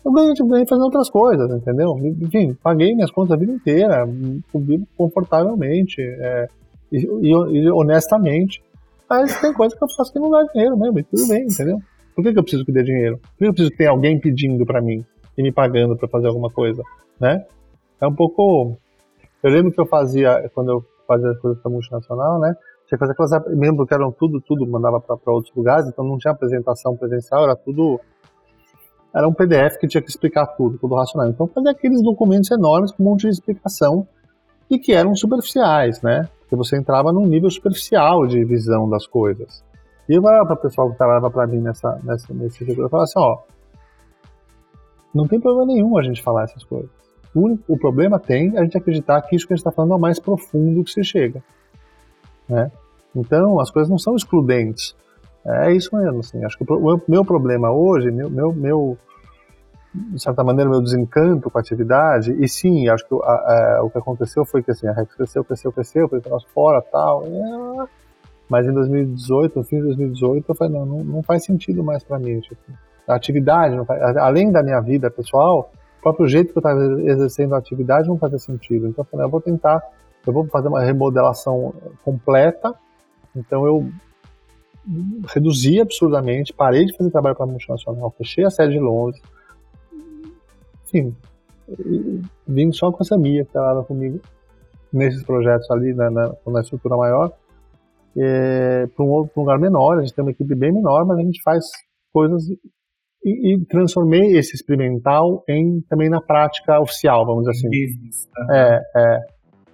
[0.03, 1.95] Eu ganhei, tipo, ganhei fazendo outras coisas, entendeu?
[2.21, 6.47] Enfim, paguei minhas contas a vida inteira, vivo confortavelmente é,
[6.91, 8.63] e, e, e, honestamente.
[9.09, 11.79] Mas tem coisas que eu faço que não dá dinheiro mesmo, e tudo bem, entendeu?
[12.15, 13.17] Por que, que eu preciso que dê dinheiro?
[13.17, 15.05] Por que eu preciso ter alguém pedindo para mim
[15.37, 16.83] e me pagando para fazer alguma coisa,
[17.19, 17.45] né?
[17.99, 18.77] É um pouco.
[19.41, 22.55] Eu lembro que eu fazia, quando eu fazia as coisas para multinacional, né?
[22.87, 23.31] Tinha que fazer aquelas.
[23.47, 27.55] Lembro que eram tudo, tudo mandava para outros lugares, então não tinha apresentação presencial, era
[27.55, 27.99] tudo.
[29.13, 31.29] Era um PDF que tinha que explicar tudo, tudo racional.
[31.29, 34.07] Então fazia aqueles documentos enormes com um monte de explicação
[34.69, 36.27] e que eram superficiais, né?
[36.39, 39.63] Porque você entrava num nível superficial de visão das coisas.
[40.07, 43.19] E para o pessoal que trabalhava para mim nessa, nessa, nesse setor, eu falava assim,
[43.19, 43.39] ó,
[45.13, 46.89] não tem problema nenhum a gente falar essas coisas.
[47.33, 49.93] O, único, o problema tem a gente acreditar que isso que a gente está falando
[49.93, 51.41] é o mais profundo que se chega.
[52.49, 52.71] Né?
[53.15, 54.95] Então, as coisas não são excludentes.
[55.45, 56.43] É isso mesmo, assim.
[56.43, 58.97] Acho que o meu problema hoje, meu, meu, meu
[59.93, 63.91] de certa maneira, meu desencanto com a atividade, e sim, acho que a, a, o
[63.91, 67.87] que aconteceu foi que assim, a Rex cresceu, cresceu, cresceu, foi nós fora tal, e,
[68.53, 72.03] mas em 2018, no fim de 2018, eu falei, não, não, não faz sentido mais
[72.03, 72.39] para mim.
[72.39, 72.61] Tipo,
[73.07, 77.55] a atividade, faz, além da minha vida pessoal, o próprio jeito que eu estava exercendo
[77.55, 78.87] a atividade não fazia sentido.
[78.87, 79.81] Então eu falei, eu vou tentar,
[80.27, 81.73] eu vou fazer uma remodelação
[82.05, 82.75] completa.
[83.35, 83.89] Então eu
[85.33, 89.19] reduzi absurdamente, parei de fazer trabalho para multinacional, fechei a sede de Londres.
[90.85, 91.15] Enfim,
[92.47, 94.19] vim só com essa Mia que trabalhava comigo
[94.91, 97.33] nesses projetos ali na, na, na estrutura maior
[98.17, 101.21] é, para um, um, lugar menor, a gente tem uma equipe bem menor, mas a
[101.21, 101.65] gente faz
[102.11, 102.43] coisas
[103.23, 107.69] e, e transformei esse experimental em também na prática oficial, vamos dizer assim.
[107.69, 108.47] Business, tá?
[108.51, 109.19] É, é.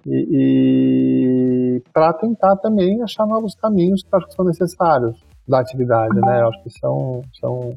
[0.06, 6.18] E, e para tentar também achar novos caminhos que acho que são necessários da atividade,
[6.20, 6.40] né?
[6.40, 7.74] Eu acho que são são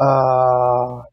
[0.00, 1.04] ah,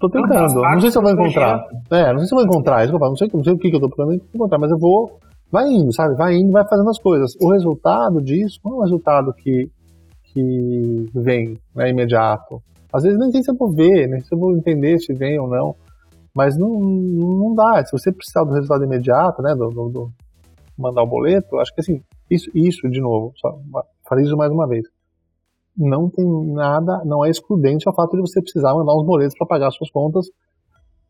[0.00, 0.62] Tô tentando.
[0.62, 1.66] Não sei se eu vou encontrar.
[1.90, 2.84] É, não sei se eu vou encontrar.
[2.84, 5.18] Isso não sei, não sei o que, que eu tô procurando encontrar, mas eu vou
[5.50, 6.14] vai indo, sabe?
[6.14, 7.34] Vai indo, vai fazendo as coisas.
[7.40, 9.70] O resultado disso não é um resultado que,
[10.24, 12.62] que vem, né, imediato.
[12.92, 15.38] Às vezes nem sei se eu vou ver, nem se eu vou entender se vem
[15.38, 15.74] ou não.
[16.34, 17.84] Mas não, não dá.
[17.84, 20.12] Se você precisar do resultado imediato, né, do, do, do
[20.76, 23.58] mandar o boleto, acho que assim, isso, isso de novo, só
[24.08, 24.86] falei isso mais uma vez.
[25.76, 29.46] Não tem nada, não é excludente ao fato de você precisar mandar uns boletos para
[29.46, 30.26] pagar suas contas,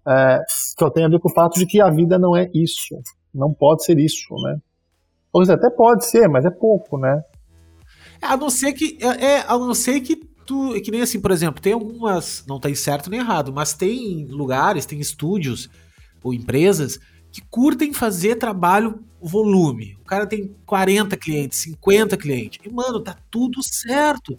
[0.07, 0.43] é,
[0.79, 2.97] só tem a ver com o fato de que a vida não é isso.
[3.35, 4.59] Não pode ser isso, né?
[5.33, 7.23] Ou seja, até pode ser, mas é pouco, né?
[8.21, 8.99] A não ser que.
[9.01, 10.81] É, é, a não ser que tu.
[10.81, 12.45] Que nem assim, por exemplo, tem algumas.
[12.47, 15.69] Não tem certo nem errado, mas tem lugares, tem estúdios
[16.23, 16.99] ou empresas
[17.31, 19.97] que curtem fazer trabalho volume.
[20.01, 22.59] O cara tem 40 clientes, 50 clientes.
[22.65, 24.37] E, mano, tá tudo certo.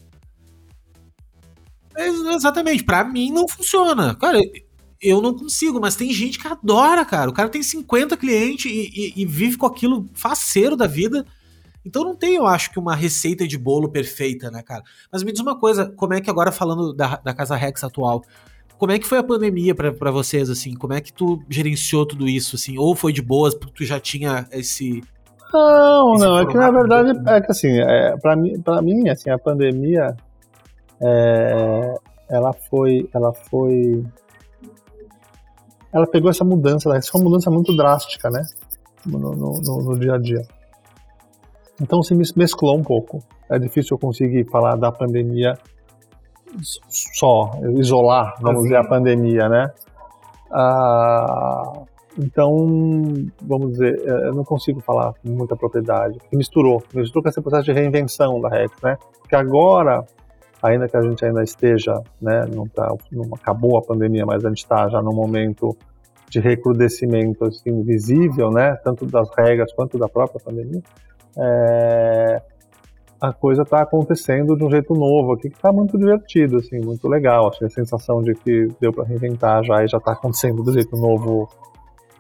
[1.95, 4.15] Exatamente, para mim não funciona.
[4.15, 4.39] Cara,
[5.01, 7.29] eu não consigo, mas tem gente que adora, cara.
[7.29, 11.25] O cara tem 50 clientes e, e, e, vive com aquilo faceiro da vida.
[11.85, 14.83] Então não tem, eu acho, que uma receita de bolo perfeita, né, cara?
[15.11, 18.21] Mas me diz uma coisa, como é que agora falando da, da Casa Rex atual,
[18.77, 20.73] como é que foi a pandemia para vocês, assim?
[20.73, 22.77] Como é que tu gerenciou tudo isso, assim?
[22.77, 25.01] Ou foi de boas, porque tu já tinha esse...
[25.53, 29.09] Não, esse não, é que na verdade, é que assim, é, para mim, pra mim,
[29.09, 30.15] assim, a pandemia,
[31.01, 31.93] é,
[32.29, 34.05] ela foi, ela foi
[35.91, 38.41] ela pegou essa mudança, essa foi uma mudança muito drástica, né?
[39.05, 40.41] No, no, no, no, dia a dia.
[41.81, 43.23] Então se mesclou um pouco.
[43.49, 45.57] É difícil eu conseguir falar da pandemia
[46.89, 49.71] só, isolar, vamos dizer, a pandemia, né?
[50.51, 51.83] Ah,
[52.17, 52.67] então,
[53.41, 56.19] vamos dizer, é, eu não consigo falar com muita propriedade.
[56.33, 58.97] Misturou, misturou com esse processo de reinvenção da Rex, né?
[59.19, 60.05] Porque agora
[60.61, 64.49] ainda que a gente ainda esteja, né, não, tá, não acabou a pandemia, mas a
[64.49, 65.75] gente está já num momento
[66.29, 70.81] de recrudescimento assim, visível, né, tanto das regras quanto da própria pandemia,
[71.37, 72.41] é,
[73.21, 77.07] a coisa está acontecendo de um jeito novo aqui, que está muito divertido, assim, muito
[77.07, 77.51] legal.
[77.51, 80.95] Que a sensação de que deu para reinventar já e já está acontecendo do jeito
[80.95, 81.49] novo,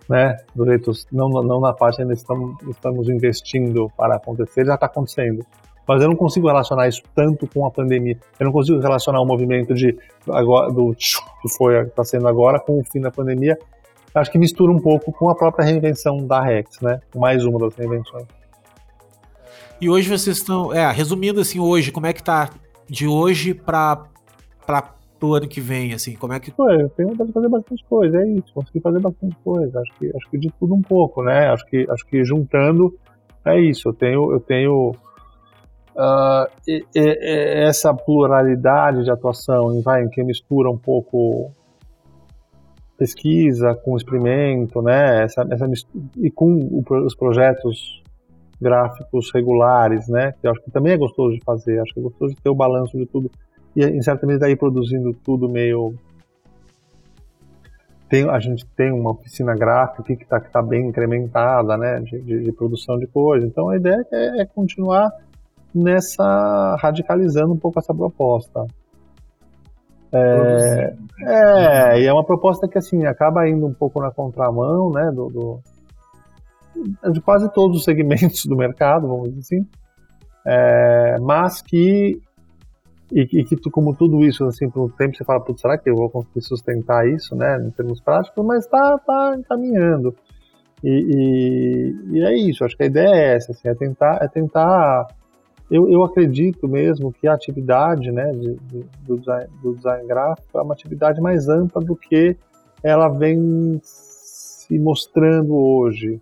[0.09, 0.35] né?
[0.53, 5.45] Do jeito, não, não na parte ainda estamos, estamos investindo para acontecer, já está acontecendo.
[5.89, 8.15] Mas eu não consigo relacionar isso tanto com a pandemia.
[8.39, 9.97] Eu não consigo relacionar o movimento de
[10.29, 13.57] agora, do que foi está sendo agora com o fim da pandemia.
[14.13, 17.01] Acho que mistura um pouco com a própria reinvenção da Rex, né?
[17.15, 18.27] Mais uma das reinvenções.
[19.81, 22.51] E hoje vocês estão, é, resumindo assim, hoje, como é que tá
[22.87, 24.03] de hoje para
[24.67, 26.51] para o ano que vem, assim, como é que...
[26.51, 29.91] Pô, eu tenho vontade de fazer bastante coisa, é isso, consegui fazer bastante coisa, acho
[29.97, 32.95] que, acho que de tudo um pouco, né, acho que, acho que juntando
[33.43, 34.95] é isso, eu tenho, eu tenho
[35.95, 41.51] uh, e, e, essa pluralidade de atuação, vai, em que mistura um pouco
[42.97, 45.65] pesquisa com experimento, né, essa, essa
[46.17, 48.03] e com os projetos
[48.61, 50.33] gráficos regulares, né?
[50.33, 52.49] Que eu acho que também é gostoso de fazer, acho que é gostoso de ter
[52.49, 53.31] o balanço de tudo
[53.75, 55.93] e em certa medida ir produzindo tudo meio
[58.09, 62.43] tem, a gente tem uma oficina gráfica que está tá bem incrementada, né, de, de,
[62.43, 63.45] de, produção de coisa.
[63.45, 65.11] Então a ideia é, é, continuar
[65.73, 68.65] nessa radicalizando um pouco essa proposta.
[70.11, 75.11] É, é, e é uma proposta que assim acaba indo um pouco na contramão, né,
[75.13, 75.59] do, do
[77.11, 79.67] de quase todos os segmentos do mercado, vamos dizer assim,
[80.47, 82.19] é, mas que
[83.11, 85.95] e, e, que como tudo isso assim por um tempo você fala, será que eu
[85.95, 90.15] vou conseguir sustentar isso, né, em termos práticos, mas está tá encaminhando
[90.83, 92.63] e, e, e, é isso.
[92.63, 95.07] Acho que a ideia é essa, assim, é tentar, é tentar
[95.69, 100.57] eu, eu acredito mesmo que a atividade né, de, de, do, design, do design gráfico
[100.57, 102.35] é uma atividade mais ampla do que
[102.83, 106.21] ela vem se mostrando hoje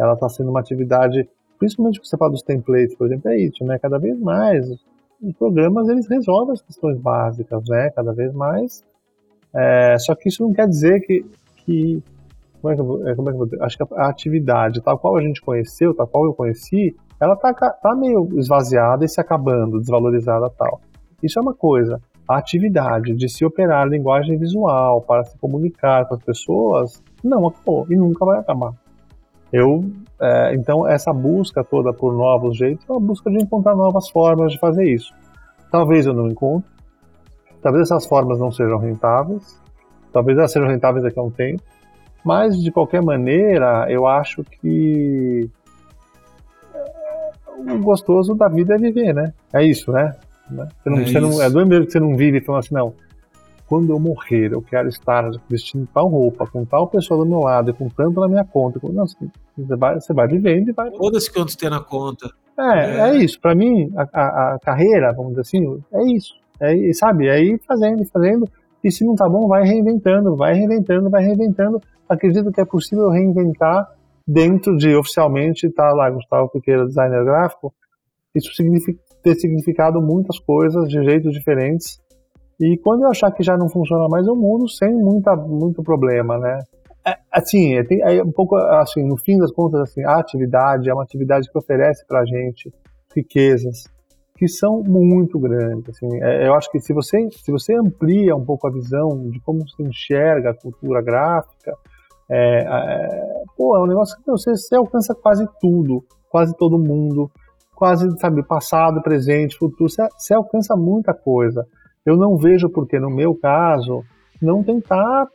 [0.00, 1.28] ela está sendo uma atividade,
[1.58, 3.78] principalmente quando você fala dos templates, por exemplo, é isso, né?
[3.78, 4.66] Cada vez mais
[5.20, 7.90] os programas eles resolvem as questões básicas, né?
[7.90, 8.82] Cada vez mais.
[9.52, 11.24] É, só que isso não quer dizer que,
[11.56, 12.02] que
[12.60, 13.62] como é que, eu, é, como é que eu vou dizer?
[13.62, 17.52] Acho que a, atividade, tal qual a gente conheceu, tal qual eu conheci, ela tá,
[17.52, 20.80] tá meio esvaziada e se acabando, desvalorizada tal.
[21.22, 22.00] Isso é uma coisa.
[22.26, 27.86] A atividade de se operar linguagem visual para se comunicar com as pessoas não acabou
[27.90, 28.72] e nunca vai acabar.
[29.52, 29.84] Eu,
[30.20, 34.52] é, então, essa busca toda por novos jeitos é uma busca de encontrar novas formas
[34.52, 35.12] de fazer isso.
[35.70, 36.70] Talvez eu não encontre,
[37.60, 39.60] talvez essas formas não sejam rentáveis,
[40.12, 41.62] talvez elas sejam rentáveis daqui a um tempo,
[42.24, 45.50] mas de qualquer maneira, eu acho que
[47.60, 49.32] o gostoso da vida é viver, né?
[49.52, 50.14] É isso, né?
[50.50, 52.74] Você não, é, você não, é doido mesmo que você não vive e fala assim,
[52.74, 52.92] não,
[53.70, 57.70] quando eu morrer, eu quero estar vestindo tal roupa, com tal pessoa do meu lado,
[57.70, 58.80] e com tanto na minha conta.
[58.82, 60.90] Não, você, vai, você vai vivendo e vai.
[60.90, 62.28] Foda-se quanto tem na conta.
[62.58, 63.40] É, é, é isso.
[63.40, 66.34] Para mim, a, a, a, carreira, vamos dizer assim, é isso.
[66.58, 67.28] É, sabe?
[67.28, 68.48] É ir fazendo, fazendo.
[68.82, 71.80] E se não tá bom, vai reinventando, vai reinventando, vai reinventando.
[72.08, 73.88] Acredito que é possível reinventar
[74.32, 77.72] dentro de oficialmente estar tá lá Gustavo Piqueira, designer gráfico.
[78.34, 82.00] Isso significa ter significado muitas coisas de jeitos diferentes
[82.60, 86.38] e quando eu achar que já não funciona mais, eu mudo sem muita, muito problema,
[86.38, 86.58] né?
[87.06, 90.90] É, assim, é, tem, é um pouco assim, no fim das contas, assim, a atividade
[90.90, 92.70] é uma atividade que oferece para a gente
[93.16, 93.84] riquezas
[94.36, 95.88] que são muito grandes.
[95.88, 99.40] Assim, é, eu acho que se você, se você amplia um pouco a visão de
[99.40, 101.74] como se enxerga a cultura gráfica,
[102.30, 107.30] é, é, pô, é um negócio que você, você alcança quase tudo, quase todo mundo,
[107.74, 111.66] quase, sabe, passado, presente, futuro, você, você alcança muita coisa
[112.04, 114.02] eu não vejo por que, no meu caso,
[114.40, 115.26] não tentar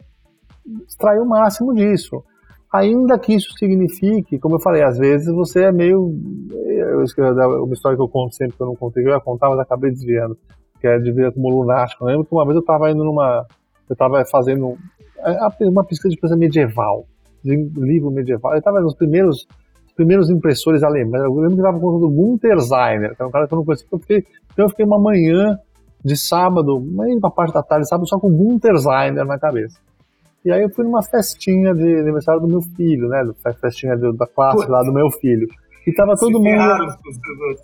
[0.88, 2.24] extrair o máximo disso.
[2.74, 6.12] Ainda que isso signifique, como eu falei, às vezes você é meio.
[6.66, 9.50] Eu escrevo uma história que eu conto sempre que eu não contei, eu ia contar,
[9.50, 10.38] mas acabei desviando,
[10.82, 12.04] que é de vida como lunático.
[12.04, 13.46] Eu lembro que uma vez eu estava indo numa.
[13.88, 14.78] Eu estava fazendo
[15.62, 17.06] uma pesquisa de coisa medieval,
[17.44, 18.54] de livro medieval.
[18.54, 19.48] Eu estava nos primeiros
[19.96, 21.24] primeiros impressores alemães.
[21.24, 23.66] Eu lembro que estava com o Gunther Zeiner, que é um cara que eu não
[23.66, 23.88] conhecia.
[23.92, 25.58] Eu fiquei, então eu fiquei uma manhã
[26.04, 29.80] de sábado, meio pra parte da tarde, sábado, só com Gunther Zeiner na cabeça.
[30.44, 33.24] E aí eu fui numa festinha de aniversário do meu filho, né?
[33.60, 34.70] Festinha de, da classe Putz.
[34.70, 35.48] lá do meu filho.
[35.88, 36.48] E tava todo mundo.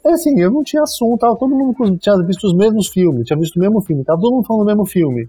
[0.06, 3.38] É assim, eu não tinha assunto, tava todo mundo tinha visto os mesmos filmes, tinha
[3.38, 5.28] visto o mesmo filme, tava todo mundo falando do mesmo filme.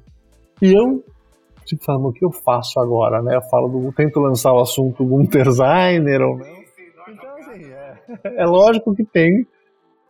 [0.62, 1.04] E eu,
[1.64, 3.36] tipo, falando, o que eu faço agora, né?
[3.36, 6.46] Eu falo do, tento lançar o assunto Gunther Zeiner ou não.
[7.08, 9.46] Então, assim, é, é lógico que tem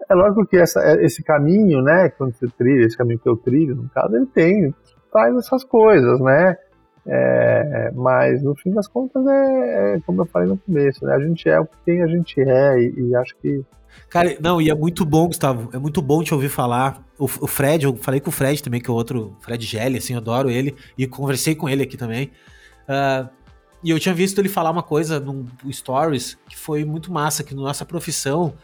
[0.08, 3.36] é lógico que essa, é, esse caminho, né, quando você trilha, esse caminho que eu
[3.36, 4.74] trilho, no caso, ele tem,
[5.10, 6.56] traz essas coisas, né?
[7.04, 11.14] É, mas no fim das contas é, é, como eu falei no começo, né?
[11.14, 13.64] A gente é o que a gente é e, e acho que
[14.08, 15.70] Cara, não, e é muito bom, Gustavo.
[15.72, 17.02] É muito bom te ouvir falar.
[17.18, 20.12] O, o Fred, eu falei com o Fred também, que é outro, Fred Gelli, assim,
[20.12, 20.74] eu adoro ele.
[20.96, 22.30] E conversei com ele aqui também.
[22.82, 23.28] Uh,
[23.82, 27.54] e eu tinha visto ele falar uma coisa no Stories que foi muito massa, que
[27.54, 28.54] na nossa profissão,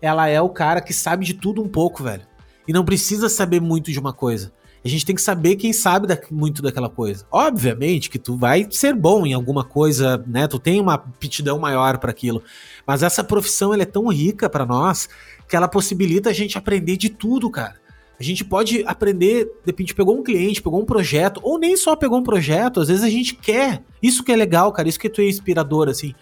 [0.00, 2.22] ela é o cara que sabe de tudo um pouco, velho.
[2.66, 4.52] E não precisa saber muito de uma coisa.
[4.84, 7.26] A gente tem que saber quem sabe da, muito daquela coisa.
[7.32, 10.46] Obviamente que tu vai ser bom em alguma coisa, né?
[10.46, 12.42] Tu tem uma aptidão maior para aquilo.
[12.86, 15.08] Mas essa profissão ela é tão rica para nós
[15.48, 17.76] que ela possibilita a gente aprender de tudo, cara.
[18.20, 21.96] A gente pode aprender, de repente pegou um cliente, pegou um projeto, ou nem só
[21.96, 23.82] pegou um projeto, às vezes a gente quer.
[24.02, 26.14] Isso que é legal, cara, isso que tu é inspirador, assim.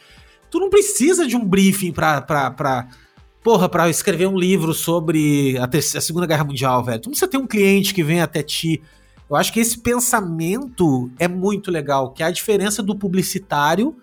[0.50, 2.88] Tu não precisa de um briefing pra, pra, pra
[3.42, 7.00] porra, pra escrever um livro sobre a, a Segunda Guerra Mundial, velho.
[7.00, 8.82] Tu não precisa ter um cliente que vem até ti.
[9.28, 13.96] Eu acho que esse pensamento é muito legal, que é a diferença do publicitário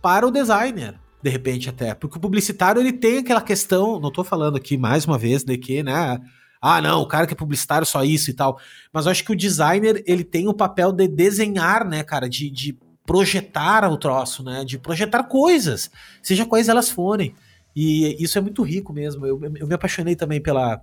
[0.00, 1.94] para o designer de repente até.
[1.94, 5.56] Porque o publicitário ele tem aquela questão, não tô falando aqui mais uma vez de
[5.58, 6.18] que, né,
[6.60, 8.58] ah, não, o cara que é publicitário só isso e tal.
[8.92, 12.50] Mas eu acho que o designer, ele tem o papel de desenhar, né, cara, de,
[12.50, 15.90] de projetar o troço, né, de projetar coisas,
[16.22, 17.34] seja quais elas forem.
[17.74, 19.26] E isso é muito rico mesmo.
[19.26, 20.80] Eu, eu me apaixonei também pela,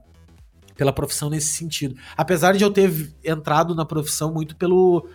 [0.75, 1.95] pela profissão nesse sentido.
[2.15, 2.91] Apesar de eu ter
[3.23, 5.07] entrado na profissão muito pelo,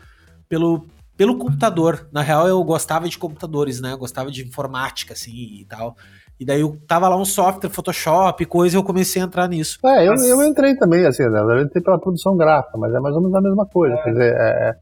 [0.49, 2.09] pelo, pelo computador.
[2.13, 3.93] Na real, eu gostava de computadores, né?
[3.93, 5.97] Eu gostava de informática, assim, e tal.
[6.39, 9.79] E daí eu tava lá um software, Photoshop, coisa, e eu comecei a entrar nisso.
[9.85, 10.25] É, eu, mas...
[10.25, 13.41] eu entrei também, assim, eu entrei pela produção gráfica, mas é mais ou menos a
[13.41, 13.95] mesma coisa.
[13.95, 14.03] É.
[14.03, 14.77] Quer dizer, é, é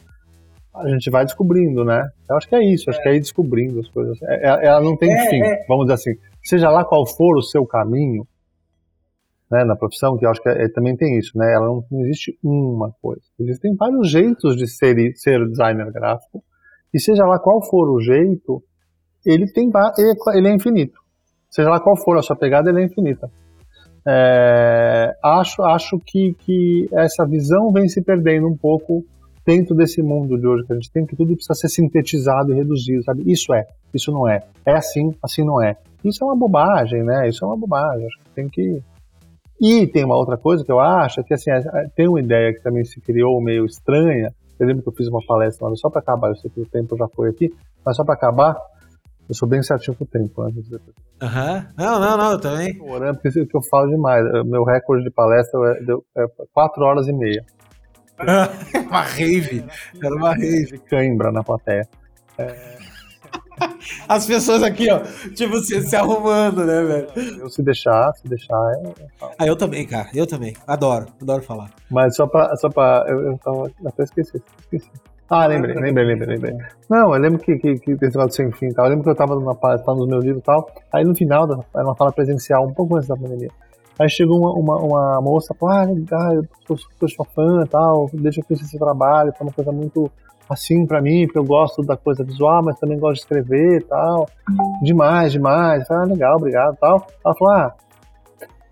[0.74, 2.08] a gente vai descobrindo, né?
[2.28, 3.02] Eu acho que é isso, acho é.
[3.02, 4.20] que é ir descobrindo as coisas.
[4.22, 6.20] É, é, ela não tem fim, vamos dizer assim.
[6.42, 8.26] Seja lá qual for o seu caminho,
[9.50, 11.52] né, na profissão, que eu acho que é, também tem isso, né?
[11.52, 13.22] Ela não, não, existe uma coisa.
[13.38, 16.42] Existem vários jeitos de ser, ser designer gráfico,
[16.94, 18.62] e seja lá qual for o jeito,
[19.26, 19.70] ele tem
[20.34, 20.98] ele é infinito.
[21.50, 23.28] Seja lá qual for a sua pegada, ela é infinita.
[24.06, 29.04] É, acho acho que, que essa visão vem se perdendo um pouco
[29.44, 32.56] dentro desse mundo de hoje que a gente tem, que tudo precisa ser sintetizado e
[32.56, 33.22] reduzido, sabe?
[33.30, 34.42] Isso é, isso não é.
[34.64, 35.76] É assim, assim não é.
[36.04, 37.28] Isso é uma bobagem, né?
[37.28, 38.06] Isso é uma bobagem.
[38.06, 38.82] Acho que tem que.
[39.60, 41.50] E tem uma outra coisa que eu acho, que assim,
[41.94, 44.32] tem uma ideia que também se criou meio estranha.
[44.58, 46.66] Eu lembro que eu fiz uma palestra lá, só para acabar, eu sei que o
[46.66, 47.52] tempo já foi aqui,
[47.84, 48.56] mas só para acabar,
[49.28, 50.44] eu sou bem certinho com o tempo.
[50.44, 50.52] Né?
[51.22, 51.54] Aham.
[51.56, 51.64] Uhum.
[51.76, 52.80] Não, não, não, eu também.
[52.80, 54.24] Orando, porque eu falo demais.
[54.46, 55.60] Meu recorde de palestra
[56.16, 56.24] é
[56.54, 57.44] 4 horas e meia.
[58.88, 59.64] uma rave.
[60.02, 60.78] Era uma rave.
[60.88, 61.88] Cãibra na plateia.
[62.38, 62.78] É...
[64.08, 65.00] As pessoas aqui, ó,
[65.34, 67.40] tipo, se, se arrumando, né, velho?
[67.40, 68.72] Eu se deixar, se deixar.
[68.74, 69.06] É...
[69.38, 70.54] Ah, eu também, cara, eu também.
[70.66, 71.70] Adoro, adoro falar.
[71.90, 72.56] Mas só pra.
[72.56, 73.70] Só pra eu, eu tava.
[73.84, 74.90] Até esqueci, esqueci.
[75.28, 76.56] Ah, lembrei, lembrei, lembrei, lembrei.
[76.88, 78.86] Não, eu lembro que, que, que esse sem fim tal.
[78.86, 80.68] Eu lembro que eu tava numa palestra nos meus livros e tal.
[80.92, 83.50] Aí no final, era uma fala presencial, um pouco antes da pandemia.
[84.00, 87.68] Aí chegou uma, uma, uma moça, falou, ah, legal, eu sou super sua fã e
[87.68, 90.10] tal, deixa eu conhecer seu trabalho, foi uma coisa muito
[90.48, 93.84] assim para mim, porque eu gosto da coisa visual, mas também gosto de escrever e
[93.84, 94.26] tal.
[94.82, 95.88] Demais, demais.
[95.90, 97.06] Ah, legal, obrigado tal.
[97.22, 97.74] Ela falou, ah,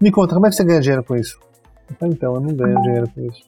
[0.01, 1.39] me conta, como é que você ganha dinheiro com isso?
[1.91, 3.43] Eu falei, então, eu não ganho dinheiro com isso.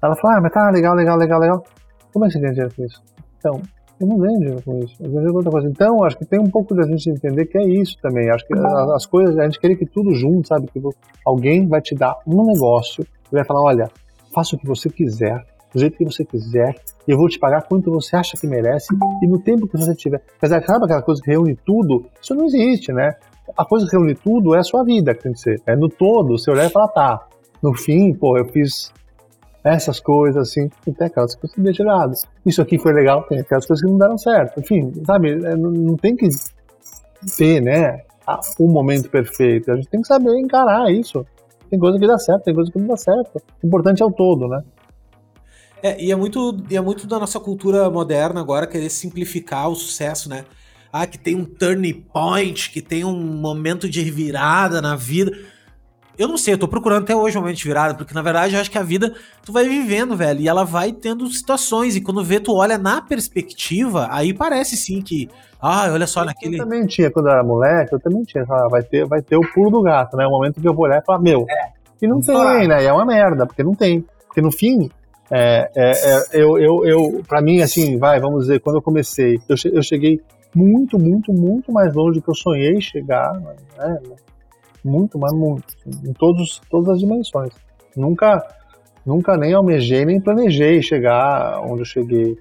[0.00, 1.64] Ela falou, ah, mas tá, legal, legal, legal, legal.
[2.12, 3.02] Como é que você ganha dinheiro com isso?
[3.38, 3.60] Então,
[4.00, 4.94] eu não dinheiro com isso.
[5.00, 5.68] Eu com outra coisa.
[5.68, 8.30] Então, acho que tem um pouco da gente entender que é isso também.
[8.30, 8.54] Acho que
[8.94, 10.68] as coisas, a gente querer que tudo junto, sabe?
[10.68, 10.80] Que
[11.24, 13.90] alguém vai te dar um negócio e vai falar: olha,
[14.32, 15.44] faça o que você quiser,
[15.74, 16.76] do jeito que você quiser,
[17.06, 18.88] e eu vou te pagar quanto você acha que merece
[19.22, 20.22] e no tempo que você tiver.
[20.40, 22.06] Quer dizer, sabe aquela coisa que reúne tudo?
[22.22, 23.14] Isso não existe, né?
[23.56, 25.60] A coisa que reúne tudo é a sua vida que tem que ser.
[25.66, 27.26] É no todo, você olhar e falar: tá,
[27.60, 28.92] no fim, pô, eu fiz
[29.62, 32.14] essas coisas, assim, e tem aquelas coisas que deixam errado.
[32.46, 34.60] Isso aqui foi legal, tem aquelas coisas que não deram certo.
[34.60, 36.28] Enfim, sabe, é, não tem que
[37.36, 38.02] ter, né,
[38.58, 39.72] o momento perfeito.
[39.72, 41.26] A gente tem que saber encarar isso.
[41.70, 43.42] Tem coisa que dá certo, tem coisa que não dá certo.
[43.62, 44.62] O importante é o todo, né?
[45.82, 49.74] É, e é muito, e é muito da nossa cultura moderna agora querer simplificar o
[49.74, 50.44] sucesso, né?
[50.92, 55.30] Ah, que tem um turning point, que tem um momento de virada na vida.
[56.18, 58.54] Eu não sei, eu tô procurando até hoje um momento de virada, porque na verdade
[58.54, 59.14] eu acho que a vida
[59.44, 63.00] tu vai vivendo, velho, e ela vai tendo situações, e quando vê, tu olha na
[63.00, 65.30] perspectiva, aí parece sim que,
[65.62, 66.56] ah, olha só, naquele.
[66.56, 69.36] Eu também tinha, quando eu era moleque, eu também tinha, ah, vai ter, vai ter
[69.36, 70.26] o pulo do gato, né?
[70.26, 71.68] O momento que eu vou olhar e falar, meu, é.
[72.02, 72.82] e não tem, né?
[72.82, 74.04] E é uma merda, porque não tem.
[74.26, 74.90] Porque no fim,
[75.30, 79.38] é, é, é, eu, eu, eu, pra mim, assim, vai, vamos dizer, quando eu comecei,
[79.48, 80.20] eu, eu cheguei
[80.52, 83.98] muito, muito, muito mais longe do que eu sonhei chegar, né?
[84.84, 85.64] Muito, mas muito,
[86.04, 87.52] em todos, todas as dimensões.
[87.96, 88.46] Nunca,
[89.04, 92.36] nunca nem almejei, nem planejei chegar onde eu cheguei.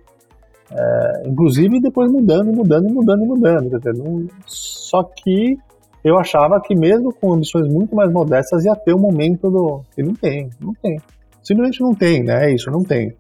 [0.70, 3.80] É, inclusive depois mudando, mudando, mudando, mudando.
[3.96, 5.58] Não, só que
[6.04, 9.82] eu achava que mesmo com ambições muito mais modestas ia ter o um momento do.
[9.98, 11.00] E não tem, não tem.
[11.44, 12.50] Simplesmente não tem, né?
[12.50, 13.16] É isso, não tem.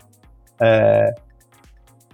[0.62, 1.14] É...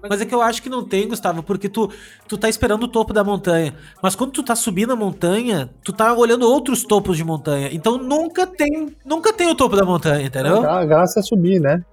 [0.09, 1.89] Mas é que eu acho que não tem, Gustavo, porque tu,
[2.27, 3.73] tu tá esperando o topo da montanha.
[4.01, 7.69] Mas quando tu tá subindo a montanha, tu tá olhando outros topos de montanha.
[7.71, 10.69] Então nunca tem, nunca tem o topo da montanha, entendeu?
[10.69, 11.83] A graça é subir, né?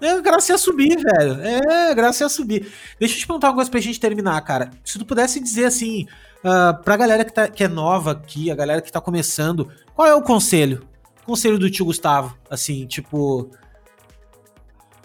[0.00, 1.40] É, graça é subir, velho.
[1.42, 2.72] É, graça é subir.
[2.98, 4.70] Deixa eu te perguntar uma coisa pra gente terminar, cara.
[4.82, 6.06] Se tu pudesse dizer assim,
[6.44, 10.08] uh, pra galera que, tá, que é nova aqui, a galera que tá começando, qual
[10.08, 10.86] é o conselho?
[11.24, 13.50] Conselho do tio Gustavo, assim, tipo.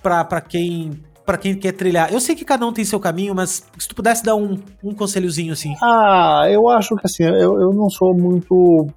[0.01, 2.11] Pra, pra quem para quem quer trilhar?
[2.11, 4.95] Eu sei que cada um tem seu caminho, mas se tu pudesse dar um, um
[4.95, 5.75] conselhozinho assim.
[5.79, 8.87] Ah, eu acho que assim, eu, eu não sou muito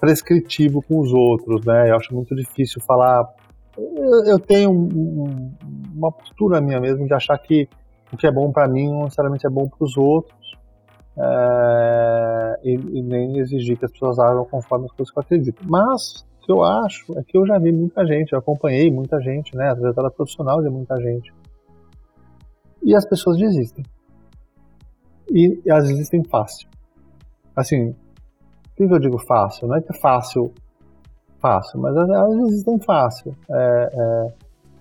[0.00, 1.90] prescritivo com os outros, né?
[1.90, 3.22] Eu acho muito difícil falar.
[3.76, 5.52] Eu, eu tenho um,
[5.94, 7.68] uma postura minha mesmo de achar que
[8.10, 10.56] o que é bom para mim não necessariamente é bom para os outros.
[11.18, 15.62] É, e, e, nem exigir que as pessoas agam conforme as coisas que eu acredito.
[15.68, 19.20] Mas o que eu acho é que eu já vi muita gente, eu acompanhei muita
[19.20, 19.68] gente, né?
[19.68, 21.30] A trajetória profissional de muita gente
[22.82, 23.84] e as pessoas desistem.
[25.30, 26.68] E elas desistem fácil.
[27.54, 27.94] Assim, o
[28.76, 29.68] que eu digo fácil?
[29.68, 30.52] Não é que é fácil,
[31.40, 33.34] fácil, mas elas desistem fácil.
[33.50, 34.34] É, é,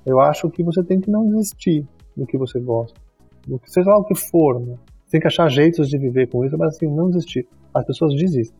[0.05, 1.85] eu acho que você tem que não desistir
[2.15, 2.99] do que você gosta,
[3.45, 4.77] do que seja lá o que for, né?
[5.09, 7.47] Tem que achar jeitos de viver com isso, mas assim, não desistir.
[7.73, 8.59] As pessoas desistem.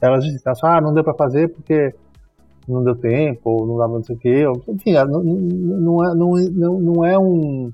[0.00, 0.50] Elas desistem.
[0.50, 1.94] Elas falam, ah, não deu para fazer porque
[2.66, 4.44] não deu tempo, ou não dava não sei o quê.
[4.68, 7.72] Enfim, não, não, é, não, não é um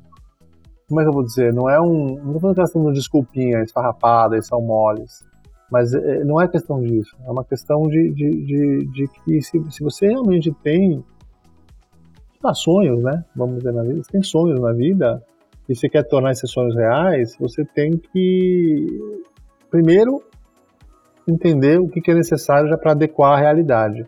[0.88, 1.52] como é que eu vou dizer?
[1.52, 2.16] Não é um.
[2.16, 5.22] Não estou falando questão de desculpinha esfarrapada são moles.
[5.70, 7.14] Mas é, não é questão disso.
[7.26, 11.04] É uma questão de, de, de, de que se, se você realmente tem
[12.42, 13.22] ah, sonhos, né?
[13.36, 15.22] Vamos dizer na vida, você tem sonhos na vida
[15.68, 18.86] e você quer tornar esses sonhos reais, você tem que
[19.70, 20.22] primeiro
[21.26, 24.06] entender o que é necessário já para adequar a realidade.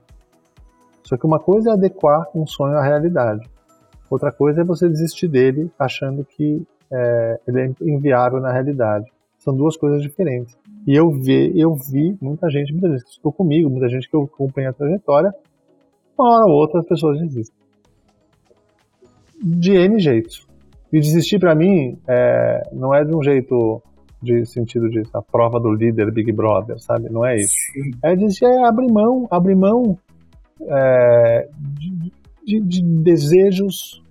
[1.02, 3.49] Só que uma coisa é adequar um sonho à realidade.
[4.11, 9.06] Outra coisa é você desistir dele achando que é, ele é inviável na realidade.
[9.38, 10.58] São duas coisas diferentes.
[10.86, 14.16] E eu vi, eu vi muita gente, muita gente que estudou comigo, muita gente que
[14.16, 15.32] eu acompanho a trajetória,
[16.18, 17.56] uma hora ou outra as pessoas desistem.
[19.42, 20.46] De N jeitos.
[20.92, 23.80] E desistir para mim é, não é de um jeito
[24.20, 27.08] de sentido de a prova do líder Big Brother, sabe?
[27.08, 27.54] Não é isso.
[27.72, 27.90] Sim.
[28.02, 29.96] É desistir, é abrir mão, abrir mão
[30.62, 32.12] é, de,
[32.45, 34.03] de, de desejos,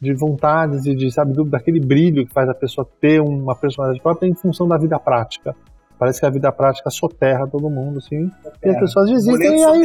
[0.00, 4.02] de vontades e de, sabe, do, daquele brilho que faz a pessoa ter uma personalidade
[4.02, 5.54] própria em função da vida prática.
[5.98, 8.30] Parece que a vida prática soterra todo mundo, assim.
[8.62, 8.68] É.
[8.68, 9.82] E as pessoas desistem e aí,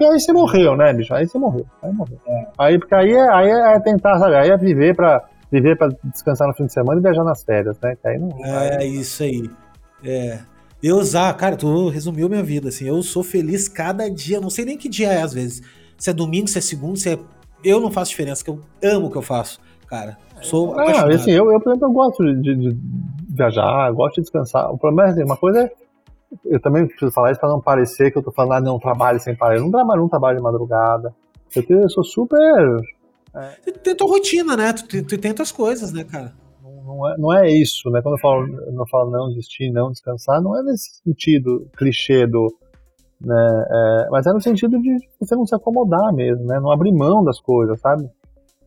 [0.00, 1.14] e aí você morreu, né, bicho?
[1.14, 1.64] Aí você morreu.
[1.82, 2.18] Aí morreu.
[2.26, 2.46] É.
[2.58, 4.34] Aí, porque aí é, aí é tentar, sabe?
[4.34, 7.78] Aí é viver pra, viver pra descansar no fim de semana e viajar nas férias,
[7.80, 7.96] né?
[8.04, 9.00] Aí não, é, aí...
[9.00, 9.50] isso aí.
[10.04, 10.38] É.
[10.82, 12.86] Eu usar, cara, tu resumiu minha vida, assim.
[12.86, 15.62] Eu sou feliz cada dia, não sei nem que dia é às vezes.
[16.04, 17.18] Se é domingo, se é segundo, se é
[17.64, 20.18] eu não faço diferença, que eu amo o que eu faço, cara.
[20.42, 22.78] Sou ah, assim, eu, eu, por exemplo, eu gosto de, de,
[23.30, 24.70] viajar, gosto de descansar.
[24.70, 25.72] O problema é assim, uma coisa é.
[26.44, 29.18] Eu também preciso falar isso para não parecer que eu tô falando, ah, não, trabalho
[29.18, 29.56] sem parar.
[29.56, 31.14] Eu não trabalho, não trabalho de madrugada.
[31.56, 32.82] Eu, tenho, eu sou super.
[33.34, 33.70] É...
[33.72, 34.74] Tu tem tua rotina, né?
[34.74, 36.34] Tu, tu, tu tem tuas coisas, né, cara?
[36.62, 38.02] Não é, não é isso, né?
[38.02, 42.54] Quando eu falo, eu falo não desistir, não descansar, não é nesse sentido clichê do
[43.24, 43.66] né?
[43.70, 46.60] É, mas é no sentido de você não se acomodar mesmo, né?
[46.60, 48.08] Não abrir mão das coisas, sabe?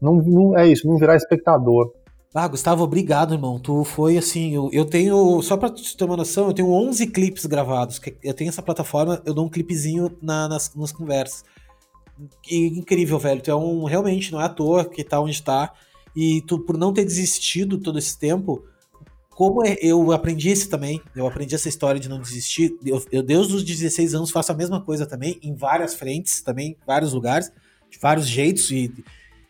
[0.01, 1.91] Não, não é isso, não virar espectador.
[2.33, 3.59] Ah, Gustavo, obrigado, irmão.
[3.59, 7.07] Tu foi assim, eu, eu tenho, só pra te ter uma noção, eu tenho 11
[7.07, 7.99] clipes gravados.
[8.23, 11.43] Eu tenho essa plataforma, eu dou um clipezinho na, nas, nas conversas.
[12.49, 13.41] E, incrível, velho.
[13.41, 15.73] Tu é um, realmente, não é à toa que tá onde tá.
[16.15, 18.63] E tu, por não ter desistido todo esse tempo,
[19.37, 22.75] como é, eu aprendi isso também, eu aprendi essa história de não desistir.
[22.83, 26.75] Eu, eu, desde os 16 anos, faço a mesma coisa também, em várias frentes, também,
[26.87, 27.51] vários lugares,
[27.87, 28.91] de vários jeitos, e,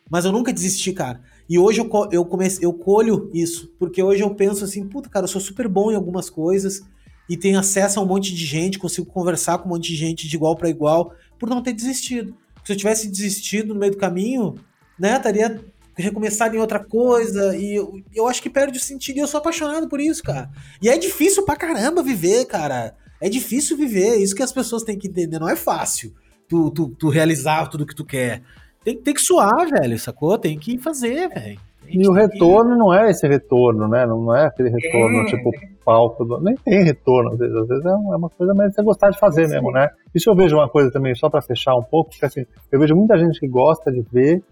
[0.10, 1.22] mas eu nunca desisti, cara.
[1.48, 5.24] E hoje eu, eu, comecei, eu colho isso, porque hoje eu penso assim, puta, cara,
[5.24, 6.82] eu sou super bom em algumas coisas
[7.30, 10.28] e tenho acesso a um monte de gente, consigo conversar com um monte de gente
[10.28, 12.36] de igual para igual, por não ter desistido.
[12.66, 14.56] Se eu tivesse desistido no meio do caminho,
[15.00, 15.64] né, estaria
[15.98, 17.56] recomeçar em outra coisa.
[17.58, 20.50] E eu, eu acho que perde o sentido e eu sou apaixonado por isso, cara.
[20.82, 22.94] E é difícil pra caramba viver, cara.
[23.22, 24.18] É difícil viver.
[24.18, 25.40] Isso que as pessoas têm que entender.
[25.40, 26.14] Não é fácil
[26.48, 28.42] tu, tu, tu realizar tudo que tu quer.
[28.84, 30.38] Tem, tem que suar, velho, sacou?
[30.38, 31.60] Tem que fazer, velho.
[31.90, 32.78] E o retorno que...
[32.78, 34.06] não é esse retorno, né?
[34.06, 35.26] Não é aquele retorno é.
[35.26, 35.52] tipo
[35.86, 36.26] palco.
[36.26, 36.40] Do...
[36.42, 37.56] Nem tem retorno, às vezes.
[37.56, 39.54] Às vezes é, é uma coisa mais você gostar de fazer Sim.
[39.54, 39.90] mesmo, né?
[40.14, 42.96] Isso eu vejo uma coisa também, só para fechar um pouco, porque assim, eu vejo
[42.96, 44.44] muita gente que gosta de ver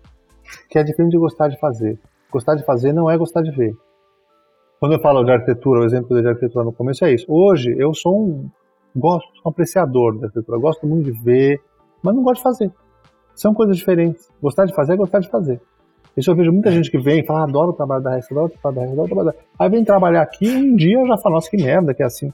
[0.70, 2.00] que é diferente de gostar de fazer.
[2.32, 3.76] Gostar de fazer não é gostar de ver.
[4.80, 7.26] Quando eu falo de arquitetura, o exemplo de arquitetura no começo é isso.
[7.28, 8.50] Hoje eu sou um,
[8.96, 11.62] gosto, sou um apreciador da arquitetura, gosto muito de ver,
[12.04, 12.72] mas não gosto de fazer.
[13.34, 14.30] São coisas diferentes.
[14.42, 15.62] Gostar de fazer é gostar de fazer.
[16.16, 18.32] Isso eu vejo muita gente que vem e fala, ah, adoro o trabalho da RS,
[18.32, 19.46] adoro o trabalho da RS, adoro o trabalho da RS.
[19.60, 22.06] Aí vem trabalhar aqui e um dia eu já falo, nossa, que merda que é
[22.06, 22.32] assim.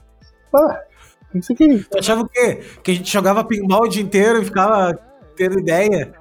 [0.54, 0.80] Ah,
[1.34, 1.86] isso aqui.
[1.90, 2.60] Eu achava o quê?
[2.82, 4.96] Que a gente jogava pinball o dia inteiro e ficava
[5.36, 6.12] tendo ideia.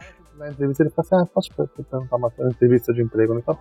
[0.41, 3.33] Na entrevista ele fala assim, ah, posso perguntar uma entrevista de emprego?
[3.33, 3.59] Ele fala,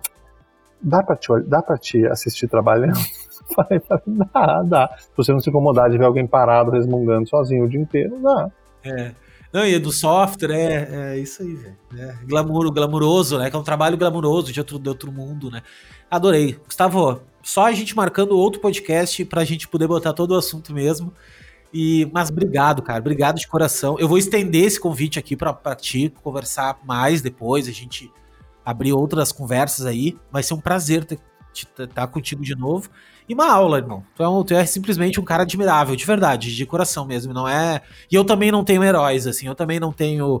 [0.81, 2.97] dá pra te, dá pra te assistir trabalhando?
[3.55, 4.95] Falei, falei, dá, dá.
[4.97, 8.49] Se você não se incomodar de ver alguém parado resmungando sozinho o dia inteiro, dá.
[8.83, 9.13] É.
[9.51, 11.77] Não, e do software, é, é isso aí, velho.
[11.97, 13.49] É, glamour, glamuroso, né?
[13.49, 15.61] Que é um trabalho glamuroso de outro, de outro mundo, né?
[16.09, 16.57] Adorei.
[16.65, 21.11] Gustavo, só a gente marcando outro podcast pra gente poder botar todo o assunto mesmo.
[21.73, 22.99] E, mas obrigado, cara.
[22.99, 23.97] Obrigado de coração.
[23.97, 28.11] Eu vou estender esse convite aqui pra ti, conversar mais depois, a gente
[28.65, 30.17] abrir outras conversas aí.
[30.31, 31.07] Vai ser um prazer
[31.53, 32.89] estar tá contigo de novo.
[33.27, 34.03] E uma aula, irmão.
[34.15, 37.33] Tu é, um, tu é simplesmente um cara admirável, de verdade, de coração mesmo.
[37.33, 37.81] Não é.
[38.11, 39.47] E eu também não tenho heróis, assim.
[39.47, 40.37] Eu também não tenho.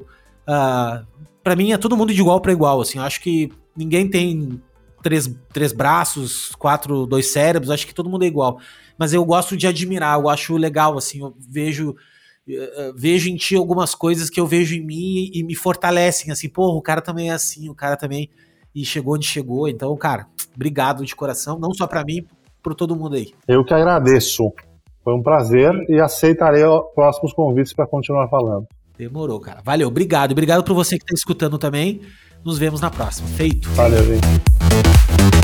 [0.47, 1.05] Uh,
[1.43, 2.97] para mim é todo mundo de igual para igual, assim.
[2.97, 4.61] Eu acho que ninguém tem
[5.01, 7.71] três, três braços, quatro, dois cérebros.
[7.71, 8.59] Acho que todo mundo é igual.
[9.01, 10.19] Mas eu gosto de admirar.
[10.19, 11.21] Eu acho legal, assim.
[11.21, 15.55] Eu vejo uh, vejo em ti algumas coisas que eu vejo em mim e me
[15.55, 18.29] fortalecem, assim, pô, o cara também é assim, o cara também
[18.75, 19.67] e chegou onde chegou.
[19.67, 22.23] Então, cara, obrigado de coração, não só para mim,
[22.61, 23.33] para todo mundo aí.
[23.47, 24.53] Eu que agradeço.
[25.03, 26.61] Foi um prazer e aceitarei
[26.93, 28.67] próximos convites para continuar falando.
[28.95, 29.63] Demorou, cara.
[29.65, 30.33] Valeu, obrigado.
[30.33, 32.01] Obrigado por você que está escutando também.
[32.45, 33.27] Nos vemos na próxima.
[33.29, 33.67] Feito.
[33.71, 35.40] Valeu, gente.